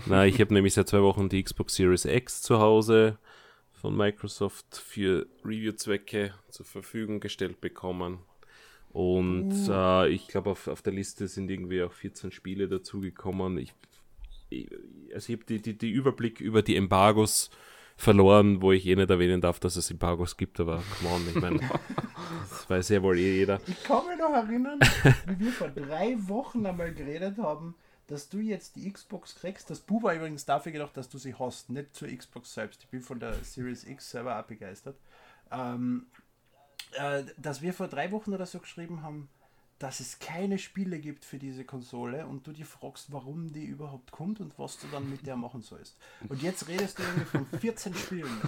[0.05, 3.17] Na, ich habe nämlich seit zwei Wochen die Xbox Series X zu Hause
[3.71, 8.19] von Microsoft für Review-Zwecke zur Verfügung gestellt bekommen.
[8.91, 9.71] Und uh.
[9.71, 13.57] äh, ich glaube, auf, auf der Liste sind irgendwie auch 14 Spiele dazugekommen.
[13.57, 13.73] Ich
[15.13, 17.49] also ich habe die, die, die Überblick über die Embargos
[17.95, 21.35] verloren, wo ich eh nicht erwähnen darf, dass es Embargos gibt, aber come on, ich
[21.35, 21.59] meine,
[22.49, 23.61] das weiß ja wohl eh jeder.
[23.67, 24.79] Ich kann mich noch erinnern,
[25.27, 27.75] wie wir vor drei Wochen einmal geredet haben,
[28.11, 29.69] dass du jetzt die Xbox kriegst.
[29.69, 32.83] Das Bu war übrigens dafür gedacht, dass du sie hast, nicht zur Xbox selbst.
[32.83, 34.97] Ich bin von der Series X selber auch begeistert.
[35.49, 36.07] Ähm,
[36.93, 39.29] äh, dass wir vor drei Wochen oder so geschrieben haben,
[39.79, 44.11] dass es keine Spiele gibt für diese Konsole und du dir fragst, warum die überhaupt
[44.11, 45.97] kommt und was du dann mit der machen sollst.
[46.27, 48.41] Und jetzt redest du irgendwie von 14 Spielen.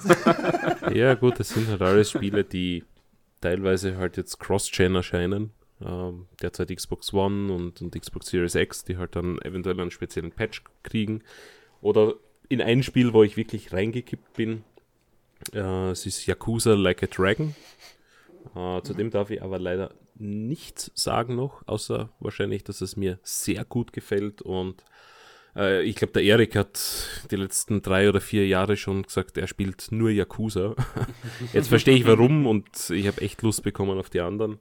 [0.93, 2.83] ja, gut, das sind halt alles Spiele, die
[3.39, 5.53] teilweise halt jetzt Cross-Chain erscheinen.
[5.85, 10.31] Ähm, derzeit Xbox One und, und Xbox Series X, die halt dann eventuell einen speziellen
[10.31, 11.23] Patch kriegen.
[11.81, 12.13] Oder
[12.49, 14.63] in ein Spiel, wo ich wirklich reingekippt bin.
[15.53, 17.55] Äh, es ist Yakuza Like a Dragon.
[18.55, 23.19] Äh, zu dem darf ich aber leider nichts sagen noch, außer wahrscheinlich, dass es mir
[23.23, 24.83] sehr gut gefällt und
[25.55, 26.79] äh, ich glaube, der Erik hat
[27.31, 30.75] die letzten drei oder vier Jahre schon gesagt, er spielt nur Yakuza.
[31.53, 34.59] Jetzt verstehe ich warum und ich habe echt Lust bekommen auf die anderen.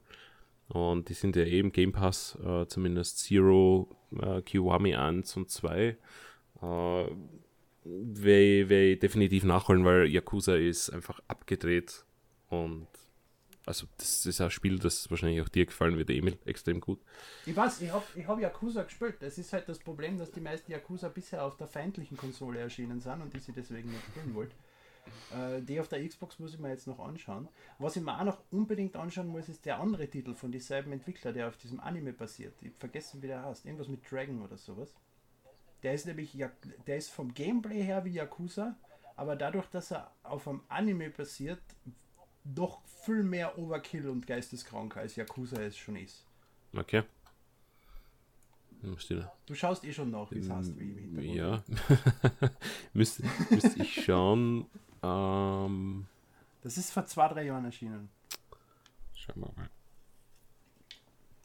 [0.73, 5.51] Und die sind ja eben eh Game Pass, äh, zumindest Zero, äh, Kiwami 1 und
[5.51, 5.97] 2.
[6.63, 7.07] Äh,
[7.85, 12.05] Werde ich definitiv nachholen, weil Yakuza ist einfach abgedreht
[12.49, 12.87] und
[13.67, 17.01] also das ist ein Spiel, das wahrscheinlich auch dir gefallen wird, Emil, extrem gut.
[17.47, 19.17] Ich weiß, ich habe ich hab Yakuza gespielt.
[19.21, 23.01] Das ist halt das Problem, dass die meisten Yakuza bisher auf der feindlichen Konsole erschienen
[23.01, 24.55] sind und ich sie deswegen nicht spielen wollte.
[25.35, 27.49] Äh, die auf der Xbox muss ich mir jetzt noch anschauen.
[27.79, 31.33] Was ich mir auch noch unbedingt anschauen muss, ist der andere Titel von dieselben Entwickler,
[31.33, 32.55] der auf diesem Anime basiert.
[32.63, 33.65] Ich vergessen, wie der heißt.
[33.65, 34.95] Irgendwas mit Dragon oder sowas.
[35.83, 36.37] Der ist nämlich,
[36.87, 38.77] der ist vom Gameplay her wie Yakuza,
[39.17, 41.63] aber dadurch, dass er auf einem Anime basiert,
[42.45, 46.27] doch viel mehr Overkill und geisteskrank als Yakuza es schon ist.
[46.77, 47.03] Okay.
[49.47, 50.75] Du schaust eh schon nach, wie es heißt.
[50.77, 51.63] Wie ja.
[52.93, 54.67] müsste, müsste ich schauen.
[55.03, 56.07] Ähm,
[56.63, 58.09] das ist vor zwei, drei Jahren erschienen.
[59.15, 59.71] Schauen wir mal.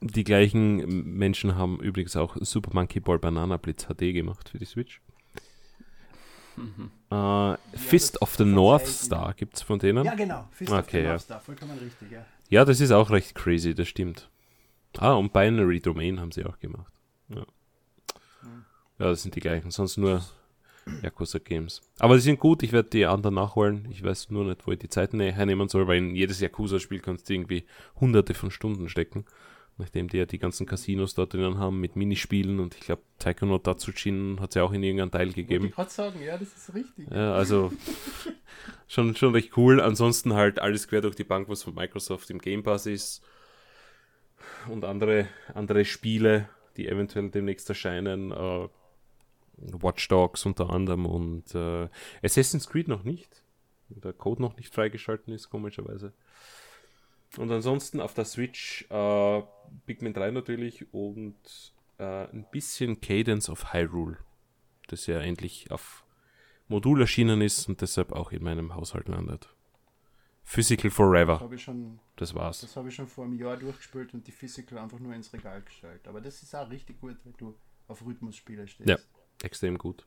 [0.01, 4.66] Die gleichen Menschen haben übrigens auch Super Monkey Ball Banana Blitz HD gemacht für die
[4.66, 5.01] Switch.
[6.55, 6.91] Mhm.
[7.12, 10.03] Uh, Fist of the North Star gibt es von denen?
[10.05, 10.47] Ja, genau.
[10.51, 11.10] Fist okay, of the ja.
[11.10, 12.26] North Star, vollkommen richtig, ja.
[12.49, 14.30] Ja, das ist auch recht crazy, das stimmt.
[14.97, 16.91] Ah, und Binary Domain haben sie auch gemacht.
[17.30, 17.45] Ja,
[18.41, 18.66] hm.
[18.99, 20.24] ja das sind die gleichen, sonst nur
[21.04, 21.82] Yakuza Games.
[22.00, 23.88] Aber die sind gut, ich werde die anderen nachholen.
[23.92, 27.30] Ich weiß nur nicht, wo ich die Zeit hernehmen soll, weil in jedes Yakuza-Spiel kannst
[27.30, 27.66] du irgendwie
[28.00, 29.26] hunderte von Stunden stecken
[29.78, 33.46] nachdem die ja die ganzen Casinos dort drinnen haben mit Minispielen und ich glaube, Taiko
[33.46, 35.66] no Tatsujin hat es ja auch in irgendeinem Teil gegeben.
[35.66, 37.08] Ich gerade sagen, ja, das ist richtig.
[37.12, 37.72] Ja, also
[38.88, 39.80] schon, schon recht cool.
[39.80, 43.24] Ansonsten halt alles quer durch die Bank, was von Microsoft im Game Pass ist
[44.68, 48.32] und andere, andere Spiele, die eventuell demnächst erscheinen.
[48.32, 48.70] Uh,
[49.58, 51.88] Watch Dogs unter anderem und uh,
[52.22, 53.43] Assassin's Creed noch nicht.
[53.89, 56.14] Der Code noch nicht freigeschalten ist, komischerweise.
[57.38, 59.41] Und ansonsten auf der Switch äh,
[59.86, 61.36] Pikmin 3 natürlich und
[61.97, 64.18] äh, ein bisschen Cadence of Hyrule,
[64.88, 66.05] das ja endlich auf
[66.68, 69.49] Modul erschienen ist und deshalb auch in meinem Haushalt landet.
[70.43, 71.45] Physical Forever.
[71.49, 72.62] Das, schon, das war's.
[72.62, 75.62] Das habe ich schon vor einem Jahr durchgespielt und die Physical einfach nur ins Regal
[75.62, 76.08] gestellt.
[76.08, 77.53] Aber das ist auch richtig gut, wenn du
[77.89, 78.89] auf Rhythmusspiele stehst.
[78.89, 78.97] Ja,
[79.44, 80.06] extrem gut.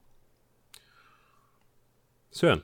[2.31, 2.62] Sören.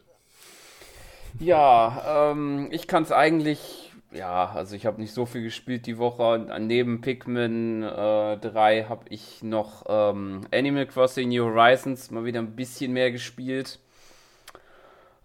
[1.39, 3.87] Ja, ähm, ich kann es eigentlich
[4.17, 6.47] ja, also ich habe nicht so viel gespielt die Woche.
[6.61, 12.57] Neben Pikmin äh, 3 habe ich noch ähm, Animal Crossing New Horizons mal wieder ein
[12.57, 13.79] bisschen mehr gespielt.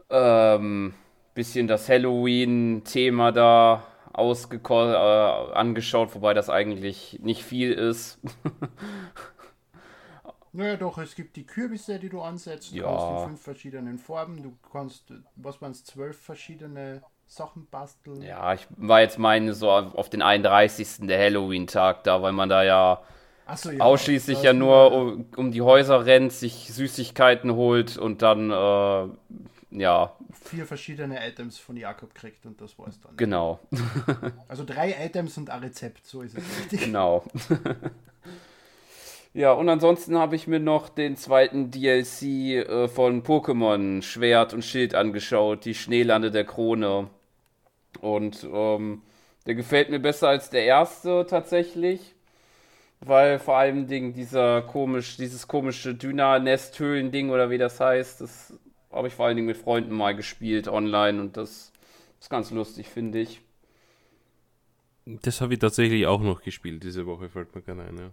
[0.10, 0.94] Ähm,
[1.34, 3.84] bisschen das Halloween-Thema da
[4.14, 8.20] ausgeko äh, angeschaut, wobei das eigentlich nicht viel ist.
[10.54, 12.72] Naja, doch, es gibt die Kürbisse, die du ansetzt.
[12.72, 12.86] Ja.
[12.86, 14.44] Aus in fünf verschiedenen Farben.
[14.44, 18.22] Du kannst, was waren es, zwölf verschiedene Sachen basteln.
[18.22, 21.08] Ja, ich war jetzt meine so auf den 31.
[21.08, 23.02] der Halloween-Tag da, weil man da ja,
[23.56, 28.52] so, ja ausschließlich ja nur um, um, die Häuser rennt, sich Süßigkeiten holt und dann,
[28.52, 30.14] äh, ja.
[30.34, 33.16] Vier verschiedene Items von Jakob kriegt und das war's dann.
[33.16, 33.60] Genau.
[34.50, 36.82] also drei Items und ein Rezept, so ist es richtig.
[36.82, 37.24] Genau.
[39.34, 44.64] Ja, und ansonsten habe ich mir noch den zweiten DLC äh, von Pokémon Schwert und
[44.66, 47.10] Schild angeschaut, die Schneelande der Krone.
[48.02, 49.04] Und ähm,
[49.46, 52.14] der gefällt mir besser als der erste tatsächlich.
[53.00, 58.54] Weil vor allem Ding dieser komisch, dieses komische Dyna-Nesthöhlen-Ding oder wie das heißt, das
[58.92, 61.72] habe ich vor allen Dingen mit Freunden mal gespielt online und das
[62.20, 63.42] ist ganz lustig, finde ich.
[65.06, 68.12] Das habe ich tatsächlich auch noch gespielt diese Woche, fällt mir gerne ein, ja.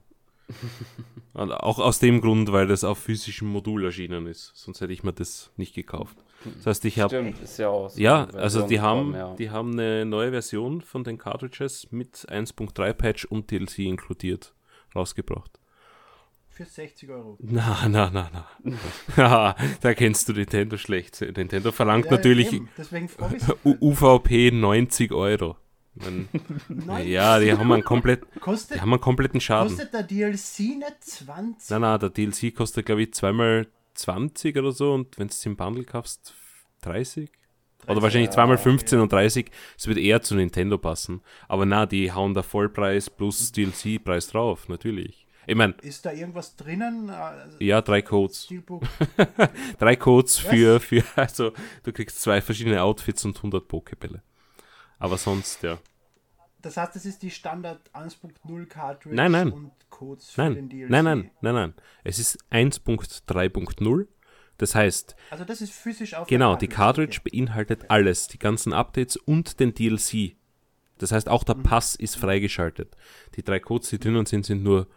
[1.34, 4.53] Und auch aus dem Grund, weil das auf physischem Modul erschienen ist.
[4.55, 6.16] Sonst hätte ich mir das nicht gekauft.
[6.57, 7.14] Das heißt, ich habe.
[7.14, 7.90] Stimmt, ist ja auch.
[7.90, 9.34] So ja, also die haben, ja.
[9.34, 14.55] die haben eine neue Version von den Cartridges mit 1.3 Patch und DLC inkludiert
[14.94, 15.61] rausgebracht.
[16.49, 17.36] Für 60 Euro.
[17.40, 18.46] Na, na, na,
[19.16, 19.55] na.
[19.80, 21.20] da kennst du Nintendo schlecht.
[21.20, 22.61] Nintendo verlangt ja, natürlich
[23.64, 25.57] UVP 90 Euro.
[26.01, 26.28] Man,
[27.07, 29.68] ja, die haben einen, komplett, kostet, die haben einen kompletten Schaden.
[29.68, 31.70] Kostet der DLC nicht 20?
[31.70, 35.44] Nein, nein, der DLC kostet, glaube ich, zweimal 20 oder so und wenn du es
[35.46, 36.34] im Bundle kaufst,
[36.82, 37.30] 30.
[37.86, 39.51] Oder wahrscheinlich zweimal 15 und 30.
[39.76, 41.22] Es wird eher zu Nintendo passen.
[41.49, 45.26] Aber na, die hauen da Vollpreis plus DLC-Preis drauf, natürlich.
[45.46, 47.09] Ich meine, Ist da irgendwas drinnen?
[47.09, 48.53] Äh, ja, drei Codes.
[49.78, 51.53] Drei Codes für, für, also
[51.84, 54.22] du kriegst zwei verschiedene Outfits und 100 Pokebälle.
[54.99, 55.78] Aber sonst, ja.
[56.61, 59.53] Das heißt, das ist die Standard 1.0 Cartridge Nein, nein.
[59.53, 60.90] und Codes für den Nein, DLC.
[60.90, 61.74] nein, nein, nein, nein.
[62.05, 64.07] Es ist 1.3.0.
[64.59, 67.30] Das heißt, Also das ist physisch auf genau, der die Cartridge okay.
[67.30, 70.34] beinhaltet alles, die ganzen Updates und den DLC.
[70.99, 71.62] Das heißt, auch der Mhm.
[71.62, 72.96] Pass ist freigeschaltet.
[73.36, 74.88] Die drei Codes, die drinnen sind, sind nur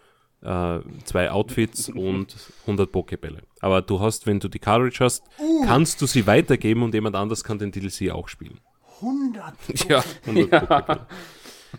[0.42, 3.44] äh, zwei Outfits und 100 Pokebälle.
[3.60, 5.64] Aber du hast, wenn du die Cartridge hast, Uh.
[5.66, 8.60] kannst du sie weitergeben und jemand anders kann den DLC auch spielen.
[9.02, 9.54] 100.
[9.90, 11.08] Ja, 100 Pokebälle.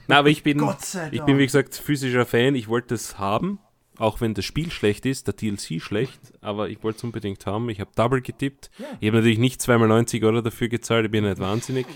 [0.09, 2.55] Na, aber ich bin, Gott sei ich bin wie gesagt physischer Fan.
[2.55, 3.59] Ich wollte es haben,
[3.99, 7.69] auch wenn das Spiel schlecht ist, der DLC schlecht, aber ich wollte es unbedingt haben.
[7.69, 8.71] Ich habe Double getippt.
[9.01, 11.87] Ich habe natürlich nicht zweimal 90 Euro dafür gezahlt, ich bin nicht wahnsinnig.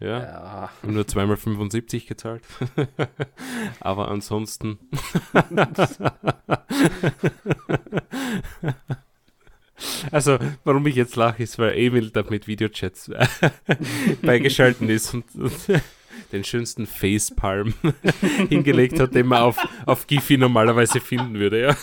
[0.00, 2.42] Ja, Ja, ich habe nur zweimal 75 gezahlt.
[3.80, 4.78] aber ansonsten.
[10.10, 13.10] Also, warum ich jetzt lache, ist, weil Emil da mit Videochats
[14.22, 15.52] beigeschalten ist und, und
[16.32, 17.74] den schönsten Facepalm
[18.48, 21.76] hingelegt hat, den man auf, auf Giphy normalerweise finden würde, ja.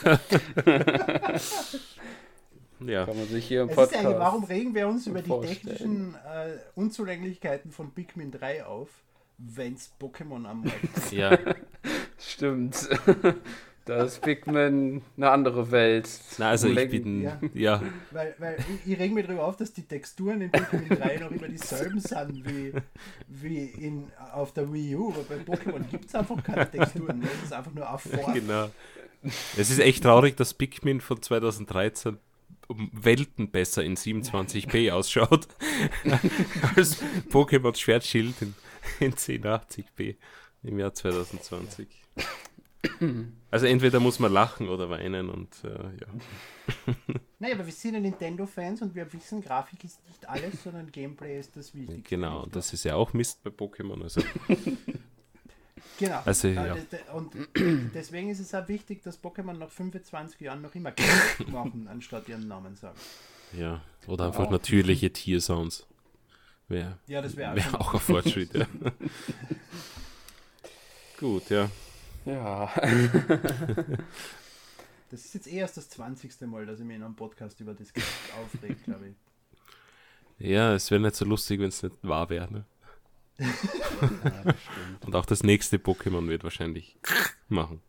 [2.86, 3.06] ja.
[3.06, 4.06] kann man sich hier im Es ist Podcast.
[4.06, 5.60] eigentlich, warum regen wir uns über die vorstellen.
[5.62, 8.90] technischen äh, Unzulänglichkeiten von Pikmin 3 auf,
[9.38, 11.12] wenn's Pokémon am Markt ist?
[11.12, 11.38] ja.
[12.18, 12.90] Stimmt.
[13.90, 16.08] Da ist Pikmin eine andere Welt.
[16.38, 17.40] Na, also ich bin, Ja.
[17.54, 21.18] ja, Weil, weil ich, ich reg mich darüber auf, dass die Texturen in Pikmin 3
[21.18, 22.74] noch immer dieselben sind wie,
[23.28, 25.10] wie in, auf der Wii U.
[25.12, 27.20] Aber bei Pokémon gibt es einfach keine Texturen.
[27.20, 27.28] Ne?
[27.40, 28.34] Es ist einfach nur eine Form.
[28.34, 28.70] genau.
[29.58, 32.18] Es ist echt traurig, dass Pikmin von 2013
[32.68, 35.48] um Welten besser in 27p ausschaut
[36.76, 36.98] als
[37.32, 38.54] Pokémon Schwertschild in,
[39.00, 40.16] in 1080p
[40.62, 41.88] im Jahr 2020.
[43.52, 46.08] Also entweder muss man lachen oder weinen und äh, ja.
[47.40, 51.40] Naja, aber wir sind ja Nintendo-Fans und wir wissen, Grafik ist nicht alles, sondern Gameplay
[51.40, 52.04] ist das Wichtigste.
[52.04, 54.02] Genau, das ist ja auch Mist bei Pokémon.
[54.04, 54.22] Also
[56.00, 56.22] Genau.
[56.24, 56.76] Also, Äh, ja.
[57.14, 57.34] Und
[57.94, 60.94] deswegen ist es auch wichtig, dass Pokémon nach 25 Jahren noch immer
[61.48, 62.98] machen, anstatt ihren Namen sagen.
[63.58, 64.52] ja, oder einfach Auch.
[64.52, 65.86] natürliche Tiersounds.
[66.70, 68.66] Wäre Ja, das wäre wär auch ein Fortschritt, ja.
[71.20, 71.70] Gut, ja.
[72.26, 72.72] Ja.
[75.12, 76.42] Das ist jetzt erst das 20.
[76.42, 77.92] Mal, dass ich mich in einem Podcast über das
[78.40, 79.16] aufrege, glaube ich.
[80.48, 82.52] Ja, es wäre nicht so lustig, wenn es nicht wahr wäre.
[82.52, 82.66] Ne?
[83.40, 84.54] ja.
[85.06, 86.96] Und auch das nächste Pokémon wird wahrscheinlich
[87.48, 87.82] machen.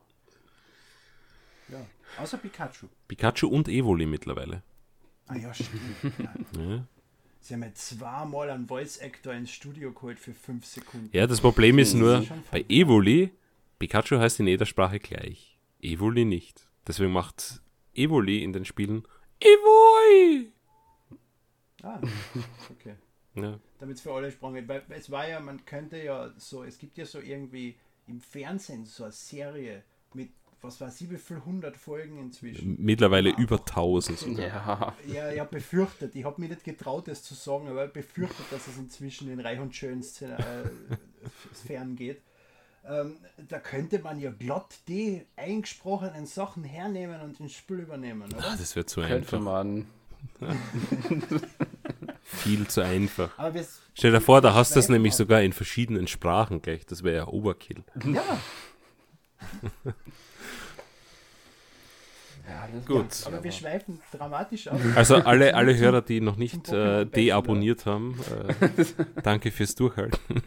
[1.68, 1.86] Ja.
[2.18, 2.86] Außer Pikachu.
[3.06, 4.62] Pikachu und Evoli mittlerweile.
[5.28, 5.70] Ah ja, stimmt.
[6.18, 6.34] Ja.
[6.58, 6.84] Ja,
[7.42, 11.08] Sie haben ja zweimal einen Voice-Actor ins Studio geholt für 5 Sekunden.
[11.12, 12.64] ja das Problem ist nur, bei.
[12.68, 13.30] Evoli,
[13.80, 15.58] Pikachu heißt in jeder Sprache gleich.
[15.80, 16.68] Evoli nicht.
[16.86, 17.62] Deswegen macht
[17.94, 19.04] Evoli in den Spielen
[19.40, 20.52] Evoi!
[21.82, 22.00] Ah,
[22.70, 22.94] okay.
[23.36, 24.66] Ja, Damit es für alle Sprachen geht.
[24.66, 27.76] Weil es war ja, man könnte ja so, es gibt ja so irgendwie
[28.08, 32.76] im Fernsehen so eine Serie mit, was weiß ich, wie viel hundert Folgen inzwischen.
[32.80, 34.46] mittlerweile Einfach über 1000 sogar.
[34.46, 34.96] Ja.
[35.06, 36.16] Ja, ja, befürchtet.
[36.16, 39.60] Ich habe mich nicht getraut, das zu sagen, aber befürchtet, dass es inzwischen in Reich
[39.60, 40.04] und Schön äh,
[41.54, 42.20] Sphären geht.
[42.88, 43.16] Ähm,
[43.48, 48.56] da könnte man ja glatt die eingesprochenen Sachen hernehmen und ins Spiel übernehmen, Ah, oder?
[48.58, 49.40] das wird zu Könnte einfach.
[49.40, 49.86] man.
[52.22, 53.30] Viel zu einfach.
[53.38, 56.62] Aber wir, Stell dir vor, da hast du das Schweifen nämlich sogar in verschiedenen Sprachen
[56.62, 56.84] gleich.
[56.86, 57.82] Das wäre ja Overkill.
[58.04, 58.22] ja,
[62.48, 62.96] Ja, das Gut.
[62.98, 64.80] macht's aber wir schweifen dramatisch ab.
[64.96, 68.18] Also alle, alle Hörer, die noch nicht äh, deabonniert haben,
[68.60, 68.84] äh,
[69.22, 70.42] danke fürs Durchhalten.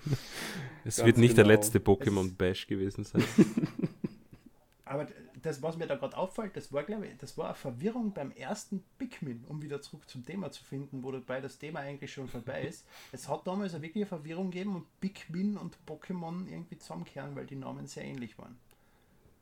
[0.85, 1.55] Es Ganz wird nicht der genau.
[1.55, 3.23] letzte Pokémon-Bash gewesen sein.
[4.85, 5.07] Aber
[5.41, 8.31] das, was mir da gerade auffällt, das war, glaube ich, das war eine Verwirrung beim
[8.31, 12.27] ersten Pikmin, um wieder zurück zum Thema zu finden, wo dabei das Thema eigentlich schon
[12.27, 12.85] vorbei ist.
[13.11, 17.55] Es hat damals eine wirkliche Verwirrung gegeben und Pikmin und Pokémon irgendwie zusammenkehren, weil die
[17.55, 18.57] Namen sehr ähnlich waren.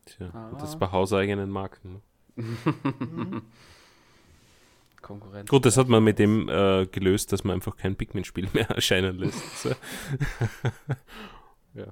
[0.06, 0.50] Tja, Ah.
[0.50, 2.02] und das bei hauseigenen Marken.
[2.38, 2.42] Ne?
[5.02, 5.50] Konkurrenz.
[5.50, 9.18] Gut, das hat man mit dem äh, gelöst, dass man einfach kein Pikmin-Spiel mehr erscheinen
[9.18, 9.58] lässt.
[9.58, 9.72] So.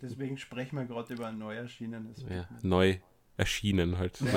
[0.00, 2.98] Deswegen sprechen wir gerade über ein neu erschienenes Ja, neu
[3.36, 4.18] erschienen halt.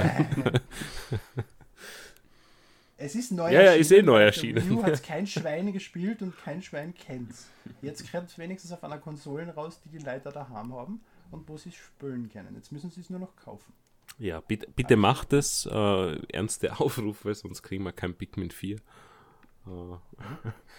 [2.97, 4.55] Es ist neu Ja, ja, ist eh neu erschienen.
[4.55, 7.49] Der Wii U hat kein Schwein gespielt und kein Schwein kennt's.
[7.82, 11.01] Jetzt kommt es wenigstens auf einer Konsole raus, die die Leute daheim haben
[11.32, 12.53] und wo sie es spielen können.
[12.55, 13.74] Jetzt müssen sie es nur noch kaufen.
[14.18, 15.66] Ja, bitte, bitte macht es.
[15.66, 18.78] Äh, ernste Aufrufe, sonst kriegen wir kein Pikmin 4.
[19.68, 19.97] Uh,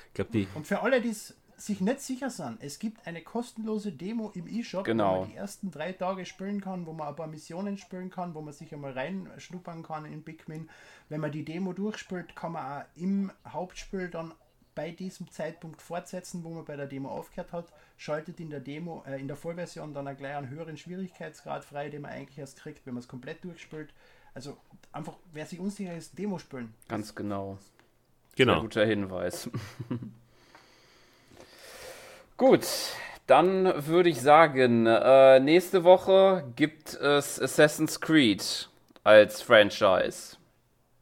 [0.09, 0.49] ich glaube, die.
[0.55, 1.15] Und für alle, die
[1.57, 5.15] sich nicht sicher sind, es gibt eine kostenlose Demo im E-Shop, Genau.
[5.17, 8.35] wo man die ersten drei Tage spielen kann, wo man ein paar Missionen spielen kann,
[8.35, 10.69] wo man sich einmal reinschnuppern kann in Pikmin.
[11.09, 14.35] Wenn man die Demo durchspielt, kann man auch im Hauptspiel dann
[14.75, 19.05] bei diesem Zeitpunkt fortsetzen, wo man bei der Demo aufgehört hat, schaltet in der Demo,
[19.07, 22.59] äh, in der Vollversion dann auch gleich einen höheren Schwierigkeitsgrad frei, den man eigentlich erst
[22.59, 23.93] kriegt, wenn man es komplett durchspielt.
[24.35, 24.57] Also
[24.93, 26.75] einfach, wer sich unsicher ist, Demo spielen.
[26.89, 27.59] Ganz genau.
[28.37, 28.61] Sehr Genau.
[28.63, 29.51] guter Hinweis.
[32.39, 32.67] Gut,
[33.27, 38.69] dann würde ich sagen, äh, nächste Woche gibt es Assassin's Creed
[39.05, 40.37] als Franchise.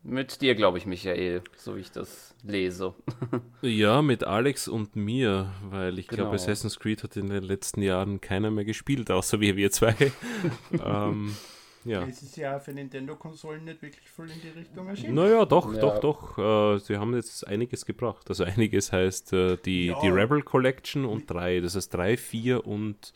[0.03, 2.95] Mit dir, glaube ich, Michael, so wie ich das lese.
[3.63, 6.23] Ja, mit Alex und mir, weil ich Genau.
[6.23, 9.95] glaube, Assassin's Creed hat in den letzten Jahren keiner mehr gespielt, außer wir, wir zwei.
[10.85, 11.37] ähm,
[11.85, 12.03] ja.
[12.07, 15.15] Es ist ja für Nintendo-Konsolen nicht wirklich voll in die Richtung erschienen.
[15.15, 15.81] Naja, doch, Ja.
[15.81, 16.39] doch, doch.
[16.77, 18.25] Äh, sie haben jetzt einiges gebracht.
[18.31, 20.01] Also einiges heißt äh, die, Ja.
[20.01, 21.61] die Rebel Collection und drei.
[21.61, 23.13] Das heißt drei, vier und,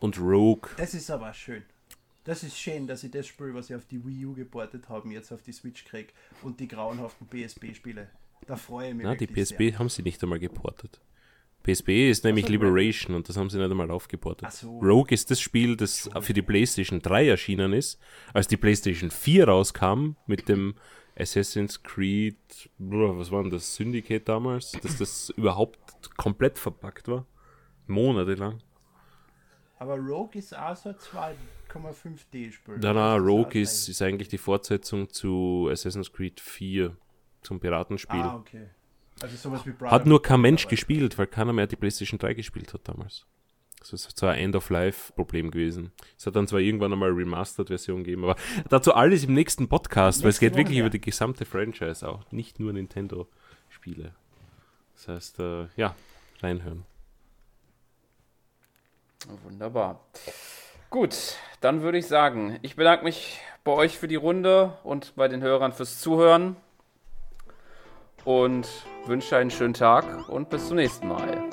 [0.00, 0.68] und Rogue.
[0.76, 1.62] Das ist aber schön.
[2.26, 5.12] Das ist schön, dass ich das Spiel, was sie auf die Wii U geportet haben,
[5.12, 6.08] jetzt auf die Switch kriege
[6.42, 8.08] und die grauenhaften PSP-Spiele.
[8.48, 11.00] Da freue ich mich Na, die PSP haben sie nicht einmal geportet.
[11.62, 14.50] PSP ist nämlich Liberation und das haben sie nicht einmal aufgeportet.
[14.52, 14.80] So.
[14.80, 18.00] Rogue ist das Spiel, das für die PlayStation 3 erschienen ist.
[18.34, 20.74] Als die PlayStation 4 rauskam mit dem
[21.16, 22.36] Assassin's Creed,
[22.78, 25.78] was war denn das, Syndicate damals, dass das überhaupt
[26.16, 27.24] komplett verpackt war.
[27.86, 28.58] Monatelang.
[28.58, 28.66] sehr.
[29.78, 30.96] Aber Rogue ist auch so ein
[31.76, 32.78] 2,5D-Spiel.
[32.80, 36.96] Na, na, Das auch Rogue ist, ist eigentlich die Fortsetzung zu Assassin's Creed 4,
[37.42, 38.20] zum Piratenspiel.
[38.20, 38.68] Ah, okay.
[39.22, 42.74] Also sowas wie Hat nur kein Mensch gespielt, weil keiner mehr die PlayStation 3 gespielt
[42.74, 43.26] hat damals.
[43.78, 45.92] Das ist zwar ein End-of-Life-Problem gewesen.
[46.18, 48.36] Es hat dann zwar irgendwann einmal Remastered-Version gegeben, aber
[48.68, 50.98] dazu alles im nächsten Podcast, weil es Nächste geht wirklich Woche, über ja.
[50.98, 54.12] die gesamte Franchise auch, nicht nur Nintendo-Spiele.
[54.94, 55.94] Das heißt, äh, ja,
[56.42, 56.84] reinhören.
[59.44, 60.00] Wunderbar.
[60.90, 65.28] Gut, dann würde ich sagen, ich bedanke mich bei euch für die Runde und bei
[65.28, 66.56] den Hörern fürs Zuhören.
[68.24, 68.68] Und
[69.06, 71.44] wünsche einen schönen Tag und bis zum nächsten Mal.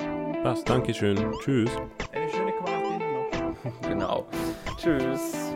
[0.42, 1.32] Passt, Dankeschön.
[1.40, 1.70] Tschüss.
[2.12, 3.24] Eine schöne Quarantäne noch.
[3.88, 4.26] Genau.
[4.76, 5.53] Tschüss.